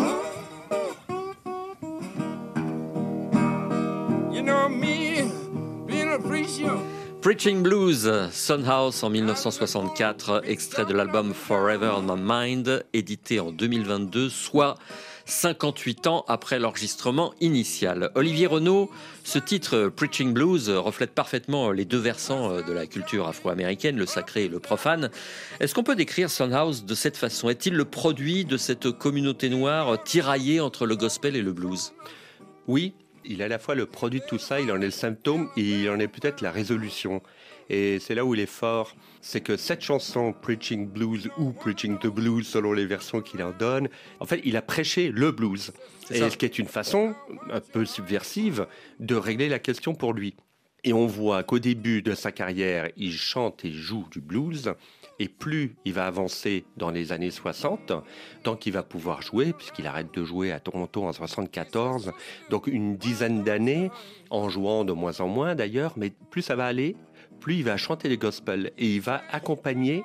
You 4.34 4.42
know 4.42 4.68
me, 4.68 5.32
being 5.86 6.12
a 6.12 6.18
preacher. 6.18 6.93
Preaching 7.24 7.64
Blues, 7.64 8.12
Sunhouse 8.34 9.02
en 9.02 9.10
1964, 9.10 10.42
extrait 10.44 10.86
de 10.86 10.94
l'album 10.94 11.34
Forever 11.34 11.94
on 11.96 12.18
My 12.18 12.58
Mind, 12.58 12.84
édité 12.92 13.40
en 13.40 13.54
2022, 13.54 14.28
soit 14.28 14.76
58 15.24 16.08
ans 16.08 16.26
après 16.28 16.60
l'enregistrement 16.60 17.34
initial. 17.40 18.12
Olivier 18.16 18.46
Renaud, 18.46 18.92
ce 19.24 19.40
titre 19.40 19.88
Preaching 19.88 20.34
Blues 20.34 20.70
reflète 20.70 21.12
parfaitement 21.12 21.72
les 21.72 21.86
deux 21.86 21.98
versants 21.98 22.62
de 22.62 22.74
la 22.74 22.88
culture 22.88 23.26
afro-américaine, 23.26 23.96
le 23.96 24.06
sacré 24.06 24.44
et 24.44 24.50
le 24.50 24.60
profane. 24.60 25.10
Est-ce 25.62 25.74
qu'on 25.74 25.84
peut 25.84 25.96
décrire 25.96 26.30
Sunhouse 26.30 26.84
de 26.84 26.94
cette 26.94 27.16
façon? 27.16 27.48
Est-il 27.48 27.74
le 27.74 27.86
produit 27.86 28.44
de 28.44 28.58
cette 28.58 28.92
communauté 28.92 29.48
noire 29.48 30.04
tiraillée 30.04 30.60
entre 30.60 30.86
le 30.86 30.98
gospel 30.98 31.38
et 31.38 31.42
le 31.42 31.54
blues? 31.54 31.94
Oui, 32.68 32.94
il 33.26 33.42
est 33.42 33.46
à 33.46 33.48
la 33.48 33.60
fois 33.60 33.76
le 33.76 33.86
produit 33.86 34.20
de 34.20 34.26
tout 34.26 34.38
ça, 34.38 34.60
il 34.60 34.72
en 34.72 34.82
est 34.82 34.86
le 34.86 34.92
symptôme 34.92 35.50
il 35.56 35.90
en 35.90 36.00
est 36.00 36.08
peut-être 36.08 36.42
la 36.42 36.52
résolution. 36.52 37.22
Et 37.70 38.00
c'est 38.00 38.16
là 38.16 38.26
où 38.26 38.36
il 38.36 38.42
est 38.42 38.46
fort, 38.46 38.96
c'est 39.22 39.42
que 39.42 39.56
cette 39.58 39.82
chanson 39.82 40.34
Preaching 40.34 40.88
Blues 40.88 41.30
ou 41.38 41.52
Preaching 41.52 41.98
the 41.98 42.08
Blues 42.08 42.46
selon 42.46 42.74
les 42.74 42.86
versions 42.86 43.22
qu'il 43.22 43.42
en 43.42 43.52
donne, 43.52 43.88
en 44.20 44.26
fait, 44.26 44.42
il 44.44 44.58
a 44.58 44.62
prêché 44.62 45.10
le 45.10 45.32
blues. 45.32 45.72
Et 46.12 46.30
ce 46.30 46.38
qui 46.38 46.46
est 46.46 46.60
une 46.60 46.68
façon 46.68 47.16
un 47.50 47.62
peu 47.62 47.86
subversive 47.86 48.68
de 49.00 49.16
régler 49.16 49.48
la 49.48 49.60
question 49.60 49.96
pour 49.96 50.14
lui. 50.14 50.36
Et 50.84 50.92
on 50.92 51.08
voit 51.08 51.44
qu'au 51.44 51.60
début 51.60 52.02
de 52.02 52.14
sa 52.14 52.34
carrière, 52.34 52.90
il 52.98 53.14
chante 53.14 53.64
et 53.64 53.72
joue 53.72 54.06
du 54.12 54.20
blues. 54.20 54.74
Et 55.20 55.30
plus 55.30 55.76
il 55.86 55.94
va 55.94 56.08
avancer 56.08 56.66
dans 56.78 56.90
les 56.90 57.12
années 57.12 57.32
60, 57.32 57.94
tant 58.44 58.56
qu'il 58.56 58.74
va 58.74 58.84
pouvoir 58.84 59.22
jouer, 59.22 59.54
puisqu'il 59.54 59.88
arrête 59.88 60.14
de 60.14 60.24
jouer 60.24 60.52
à 60.52 60.60
Toronto 60.60 61.04
en 61.04 61.14
74, 61.14 62.12
donc 62.50 62.68
une 62.68 62.98
dizaine 62.98 63.44
d'années, 63.44 63.92
en 64.30 64.50
jouant 64.50 64.86
de 64.86 64.94
moins 64.94 65.20
en 65.22 65.28
moins 65.28 65.56
d'ailleurs, 65.56 65.94
mais 65.98 66.12
plus 66.32 66.42
ça 66.42 66.56
va 66.56 66.66
aller, 66.66 66.96
plus 67.40 67.58
il 67.58 67.64
va 67.64 67.78
chanter 67.78 68.10
les 68.10 68.18
gospels 68.18 68.72
et 68.78 68.88
il 68.96 69.02
va 69.02 69.22
accompagner 69.32 70.04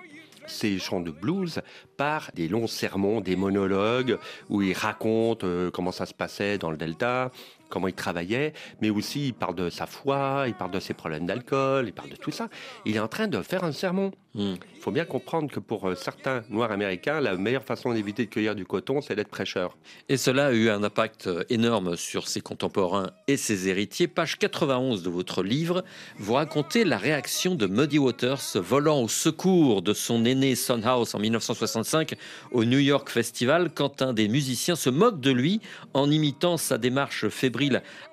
ses 0.48 0.78
chants 0.78 1.00
de 1.00 1.10
blues 1.10 1.60
par 1.96 2.30
des 2.34 2.48
longs 2.48 2.66
sermons, 2.66 3.20
des 3.20 3.36
monologues 3.36 4.18
où 4.48 4.62
il 4.62 4.72
raconte 4.72 5.44
euh, 5.44 5.70
comment 5.70 5.92
ça 5.92 6.06
se 6.06 6.14
passait 6.14 6.58
dans 6.58 6.70
le 6.70 6.76
Delta, 6.76 7.30
comment 7.68 7.88
il 7.88 7.94
travaillait, 7.94 8.52
mais 8.80 8.90
aussi 8.90 9.28
il 9.28 9.34
parle 9.34 9.54
de 9.54 9.70
sa 9.70 9.86
foi, 9.86 10.44
il 10.46 10.54
parle 10.54 10.70
de 10.70 10.80
ses 10.80 10.94
problèmes 10.94 11.26
d'alcool, 11.26 11.84
il 11.86 11.92
parle 11.92 12.10
de 12.10 12.16
tout 12.16 12.30
ça. 12.30 12.48
Il 12.84 12.96
est 12.96 13.00
en 13.00 13.08
train 13.08 13.28
de 13.28 13.40
faire 13.42 13.64
un 13.64 13.72
sermon. 13.72 14.12
Hmm. 14.34 14.54
Il 14.76 14.80
faut 14.80 14.90
bien 14.90 15.06
comprendre 15.06 15.50
que 15.50 15.58
pour 15.58 15.88
euh, 15.88 15.94
certains 15.94 16.44
Noirs 16.50 16.70
américains, 16.70 17.20
la 17.20 17.34
meilleure 17.36 17.64
façon 17.64 17.92
d'éviter 17.92 18.26
de 18.26 18.30
cueillir 18.30 18.54
du 18.54 18.66
coton, 18.66 19.00
c'est 19.00 19.16
d'être 19.16 19.28
prêcheur. 19.28 19.76
Et 20.08 20.16
cela 20.16 20.48
a 20.48 20.52
eu 20.52 20.68
un 20.68 20.82
impact 20.84 21.26
euh, 21.26 21.44
énorme 21.48 21.96
sur 21.96 22.28
ses 22.28 22.40
contemporains 22.40 23.10
et 23.26 23.36
ses 23.36 23.68
héritiers. 23.68 24.06
Page 24.06 24.38
91 24.38 25.02
de 25.02 25.10
votre 25.10 25.42
livre, 25.42 25.82
vous 26.18 26.34
racontez 26.34 26.84
la 26.84 26.98
réaction 26.98 27.54
de 27.54 27.66
Muddy 27.66 27.98
Waters 27.98 28.42
volant 28.56 29.00
au 29.00 29.08
secours 29.08 29.82
de 29.82 29.94
son 29.94 30.24
aîné 30.24 30.54
Son 30.54 30.82
House 30.84 31.14
en 31.14 31.18
1965 31.18 32.14
au 32.52 32.64
New 32.64 32.78
York 32.78 33.08
Festival 33.08 33.70
quand 33.74 34.02
un 34.02 34.12
des 34.12 34.28
musiciens 34.28 34.76
se 34.76 34.90
moque 34.90 35.20
de 35.20 35.30
lui 35.30 35.60
en 35.94 36.10
imitant 36.10 36.58
sa 36.58 36.78
démarche 36.78 37.28
fébrile 37.28 37.57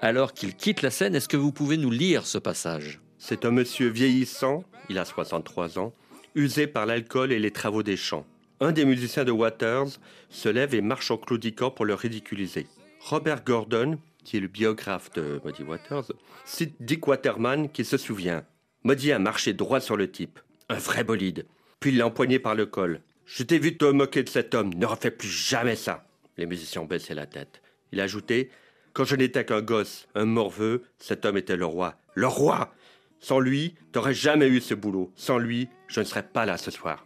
alors 0.01 0.34
qu'il 0.34 0.55
quitte 0.55 0.81
la 0.81 0.91
scène. 0.91 1.15
Est-ce 1.15 1.29
que 1.29 1.38
vous 1.38 1.51
pouvez 1.51 1.77
nous 1.77 1.91
lire 1.91 2.25
ce 2.25 2.38
passage? 2.38 2.99
C'est 3.17 3.45
un 3.45 3.51
monsieur 3.51 3.89
vieillissant, 3.89 4.63
il 4.89 4.97
a 4.99 5.05
63 5.05 5.79
ans 5.79 5.93
usé 6.36 6.67
par 6.67 6.86
l'alcool 6.86 7.31
et 7.31 7.39
les 7.39 7.51
travaux 7.51 7.81
des 7.81 7.97
champs. 7.97 8.25
Un 8.60 8.71
des 8.71 8.86
musiciens 8.86 9.23
de 9.23 9.31
Waters 9.31 9.88
se 10.29 10.49
lève 10.49 10.75
et 10.75 10.81
marche 10.81 11.12
en 11.12 11.17
claudiquant 11.17 11.71
pour 11.71 11.86
le 11.86 11.93
ridiculiser. 11.93 12.67
Robert 12.99 13.43
Gordon, 13.43 13.97
qui 14.23 14.38
est 14.38 14.41
le 14.41 14.47
biographe 14.47 15.12
de 15.13 15.41
Muddy 15.43 15.63
Waters, 15.63 16.12
cite 16.45 16.75
Dick 16.79 17.08
Waterman 17.08 17.69
qui 17.69 17.86
se 17.86 17.97
souvient. 17.97 18.43
Muddy 18.84 19.12
a 19.12 19.19
marché 19.19 19.53
droit 19.53 19.79
sur 19.79 19.97
le 19.97 20.12
type, 20.12 20.39
un 20.69 20.77
vrai 20.77 21.03
bolide. 21.03 21.45
Puis 21.79 21.91
l'a 21.91 22.08
empoigné 22.08 22.39
par 22.39 22.55
le 22.55 22.65
col. 22.65 23.01
Je 23.25 23.43
t'ai 23.43 23.60
vu 23.60 23.77
te 23.77 23.86
moquer 23.86 24.23
de 24.23 24.29
cet 24.29 24.53
homme, 24.53 24.73
ne 24.73 24.86
refais 24.86 25.12
plus 25.12 25.29
jamais 25.29 25.75
ça. 25.75 26.05
Les 26.38 26.45
musiciens 26.45 26.84
baissé 26.84 27.13
la 27.13 27.25
tête. 27.25 27.62
Il 27.91 27.99
a 27.99 28.03
ajouté 28.03 28.49
Quand 28.95 29.03
je 29.03 29.17
n'étais 29.17 29.43
qu'un 29.43 29.62
gosse, 29.62 30.08
un 30.15 30.23
morveux, 30.23 30.84
cet 30.99 31.25
homme 31.25 31.36
était 31.36 31.58
le 31.58 31.65
roi. 31.65 31.95
Le 32.13 32.27
roi 32.27 32.73
sans 33.19 33.39
lui, 33.39 33.75
t'aurais 33.91 34.13
jamais 34.13 34.47
eu 34.47 34.62
ce 34.62 34.73
boulot. 34.73 35.12
Sans 35.15 35.38
lui, 35.38 35.67
je 35.88 35.99
ne 35.99 36.05
serais 36.05 36.23
pas 36.23 36.45
là 36.45 36.58
ce 36.58 36.71
soir. 36.71 37.05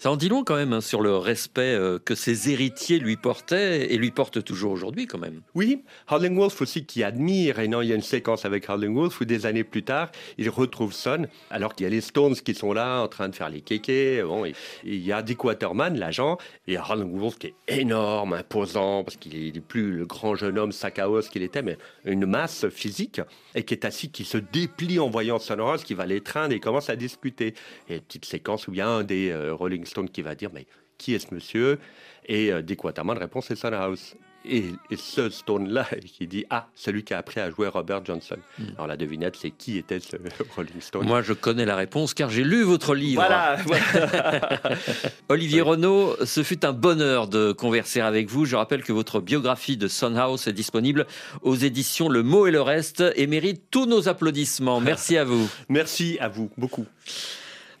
Ça 0.00 0.10
en 0.10 0.16
dit 0.16 0.30
long 0.30 0.44
quand 0.44 0.56
même 0.56 0.72
hein, 0.72 0.80
sur 0.80 1.02
le 1.02 1.14
respect 1.14 1.74
euh, 1.74 1.98
que 1.98 2.14
ses 2.14 2.48
héritiers 2.48 2.98
lui 2.98 3.18
portaient 3.18 3.92
et 3.92 3.98
lui 3.98 4.10
portent 4.10 4.42
toujours 4.42 4.72
aujourd'hui 4.72 5.06
quand 5.06 5.18
même. 5.18 5.42
Oui, 5.54 5.84
Howling 6.08 6.38
Wolf 6.38 6.62
aussi 6.62 6.86
qui 6.86 7.04
admire, 7.04 7.58
et 7.58 7.68
non, 7.68 7.82
il 7.82 7.90
y 7.90 7.92
a 7.92 7.96
une 7.96 8.00
séquence 8.00 8.46
avec 8.46 8.70
Howling 8.70 8.94
Wolf 8.94 9.20
où 9.20 9.26
des 9.26 9.44
années 9.44 9.62
plus 9.62 9.82
tard, 9.82 10.10
il 10.38 10.48
retrouve 10.48 10.94
Son, 10.94 11.26
alors 11.50 11.74
qu'il 11.74 11.84
y 11.84 11.86
a 11.86 11.90
les 11.90 12.00
Stones 12.00 12.34
qui 12.34 12.54
sont 12.54 12.72
là 12.72 13.02
en 13.02 13.08
train 13.08 13.28
de 13.28 13.36
faire 13.36 13.50
les 13.50 13.60
kékés. 13.60 14.22
Bon, 14.22 14.46
il 14.84 15.04
y 15.04 15.12
a 15.12 15.20
Dick 15.20 15.44
Waterman, 15.44 15.98
l'agent, 15.98 16.38
et 16.66 16.78
Howling 16.78 17.18
Wolf 17.18 17.38
qui 17.38 17.48
est 17.48 17.54
énorme, 17.68 18.32
imposant, 18.32 19.04
parce 19.04 19.18
qu'il 19.18 19.54
est 19.54 19.60
plus 19.60 19.92
le 19.92 20.06
grand 20.06 20.34
jeune 20.34 20.58
homme 20.58 20.72
sac 20.72 20.98
à 20.98 21.10
os 21.10 21.28
qu'il 21.28 21.42
était, 21.42 21.60
mais 21.60 21.76
une 22.06 22.24
masse 22.24 22.66
physique, 22.70 23.20
et 23.54 23.64
qui 23.64 23.74
est 23.74 23.84
assis, 23.84 24.10
qui 24.10 24.24
se 24.24 24.38
déplie 24.38 24.98
en 24.98 25.10
voyant 25.10 25.38
Son 25.38 25.56
Rose, 25.56 25.84
qui 25.84 25.92
va 25.92 26.06
l'étreindre 26.06 26.54
et 26.54 26.60
commence 26.60 26.88
à 26.88 26.96
discuter. 26.96 27.52
Et 27.90 28.00
petite 28.00 28.24
séquence 28.24 28.66
où 28.66 28.72
il 28.72 28.78
y 28.78 28.80
a 28.80 28.88
un 28.88 29.04
des 29.04 29.28
euh, 29.28 29.52
Rolling 29.52 29.84
Stone 29.90 30.08
qui 30.08 30.22
va 30.22 30.34
dire 30.34 30.50
mais 30.52 30.66
qui 30.98 31.14
est 31.14 31.18
ce 31.18 31.34
monsieur? 31.34 31.78
Et 32.26 32.52
euh, 32.52 32.62
Dick 32.62 32.84
Waterman 32.84 33.18
répond 33.18 33.40
c'est 33.40 33.62
House. 33.64 34.16
Et, 34.44 34.64
et, 34.90 34.96
ce 34.96 35.28
Stone-là 35.28 35.86
qui 36.06 36.26
dit 36.26 36.46
Ah, 36.48 36.68
celui 36.74 37.04
qui 37.04 37.12
a 37.12 37.18
appris 37.18 37.40
à 37.40 37.50
jouer 37.50 37.68
Robert 37.68 38.04
Johnson. 38.04 38.36
Hmm. 38.58 38.64
Alors 38.76 38.86
la 38.86 38.96
devinette, 38.96 39.36
c'est 39.36 39.50
qui 39.50 39.76
était 39.76 40.00
ce 40.00 40.16
Rolling 40.56 40.80
Stone? 40.80 41.06
Moi, 41.06 41.20
je 41.20 41.34
connais 41.34 41.66
la 41.66 41.76
réponse 41.76 42.14
car 42.14 42.30
j'ai 42.30 42.44
lu 42.44 42.62
votre 42.62 42.94
livre. 42.94 43.22
Voilà, 43.22 43.58
Olivier 45.28 45.60
Renaud, 45.60 46.16
ce 46.24 46.42
fut 46.42 46.64
un 46.64 46.72
bonheur 46.72 47.28
de 47.28 47.52
converser 47.52 48.00
avec 48.00 48.30
vous. 48.30 48.46
Je 48.46 48.56
rappelle 48.56 48.82
que 48.82 48.92
votre 48.92 49.20
biographie 49.20 49.76
de 49.76 49.88
House 50.16 50.46
est 50.46 50.52
disponible 50.52 51.06
aux 51.42 51.56
éditions 51.56 52.08
Le 52.08 52.22
Mot 52.22 52.46
et 52.46 52.50
le 52.50 52.62
Reste 52.62 53.04
et 53.16 53.26
mérite 53.26 53.64
tous 53.70 53.84
nos 53.84 54.08
applaudissements. 54.08 54.80
Merci 54.80 55.18
à 55.18 55.24
vous. 55.24 55.50
Merci 55.68 56.16
à 56.18 56.28
vous, 56.28 56.50
beaucoup. 56.56 56.86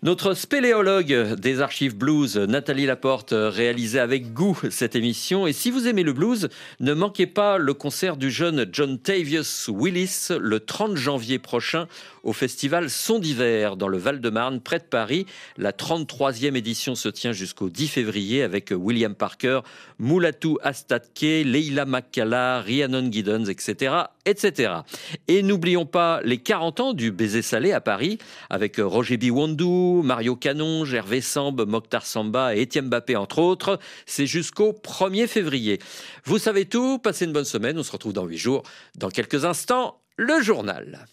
Notre 0.02 0.32
spéléologue 0.32 1.34
des 1.34 1.60
archives 1.60 1.94
blues, 1.94 2.38
Nathalie 2.38 2.86
Laporte, 2.86 3.34
réalisait 3.36 3.98
avec 3.98 4.32
goût 4.32 4.58
cette 4.70 4.96
émission. 4.96 5.46
Et 5.46 5.52
si 5.52 5.70
vous 5.70 5.86
aimez 5.86 6.04
le 6.04 6.14
blues, 6.14 6.48
ne 6.80 6.94
manquez 6.94 7.26
pas 7.26 7.58
le 7.58 7.74
concert 7.74 8.16
du 8.16 8.30
jeune 8.30 8.64
John 8.72 8.98
Tavius 8.98 9.68
Willis 9.68 10.28
le 10.38 10.58
30 10.58 10.96
janvier 10.96 11.38
prochain 11.38 11.86
au 12.22 12.32
festival 12.32 12.88
Son 12.88 13.18
d'hiver 13.18 13.76
dans 13.76 13.88
le 13.88 13.98
Val-de-Marne, 13.98 14.60
près 14.60 14.78
de 14.78 14.84
Paris. 14.84 15.26
La 15.58 15.72
33e 15.72 16.56
édition 16.56 16.94
se 16.94 17.10
tient 17.10 17.32
jusqu'au 17.32 17.68
10 17.68 17.88
février 17.88 18.42
avec 18.42 18.72
William 18.74 19.14
Parker, 19.14 19.60
Moulatou 19.98 20.56
Astatke, 20.62 21.20
Leila 21.20 21.84
Makkala, 21.84 22.62
Rhiannon 22.62 23.12
Giddens, 23.12 23.46
etc., 23.46 23.94
etc. 24.24 24.72
Et 25.28 25.42
n'oublions 25.42 25.86
pas 25.86 26.20
les 26.24 26.38
40 26.38 26.80
ans 26.80 26.92
du 26.94 27.10
baiser 27.10 27.42
salé 27.42 27.72
à 27.72 27.80
Paris 27.82 28.18
avec 28.48 28.76
Roger 28.78 29.16
Biwandou, 29.18 29.89
Mario 30.02 30.36
Canon, 30.36 30.84
Gervais 30.84 31.20
Samb, 31.20 31.60
Mokhtar 31.66 32.06
Samba 32.06 32.54
et 32.54 32.62
Étienne 32.62 32.86
Mbappé 32.86 33.16
entre 33.16 33.38
autres. 33.38 33.78
C'est 34.06 34.26
jusqu'au 34.26 34.72
1er 34.72 35.26
février. 35.26 35.78
Vous 36.24 36.38
savez 36.38 36.64
tout, 36.64 36.98
passez 36.98 37.24
une 37.24 37.32
bonne 37.32 37.44
semaine, 37.44 37.78
on 37.78 37.82
se 37.82 37.92
retrouve 37.92 38.12
dans 38.12 38.24
8 38.24 38.36
jours. 38.36 38.62
Dans 38.96 39.10
quelques 39.10 39.44
instants, 39.44 40.00
le 40.16 40.40
journal. 40.40 41.06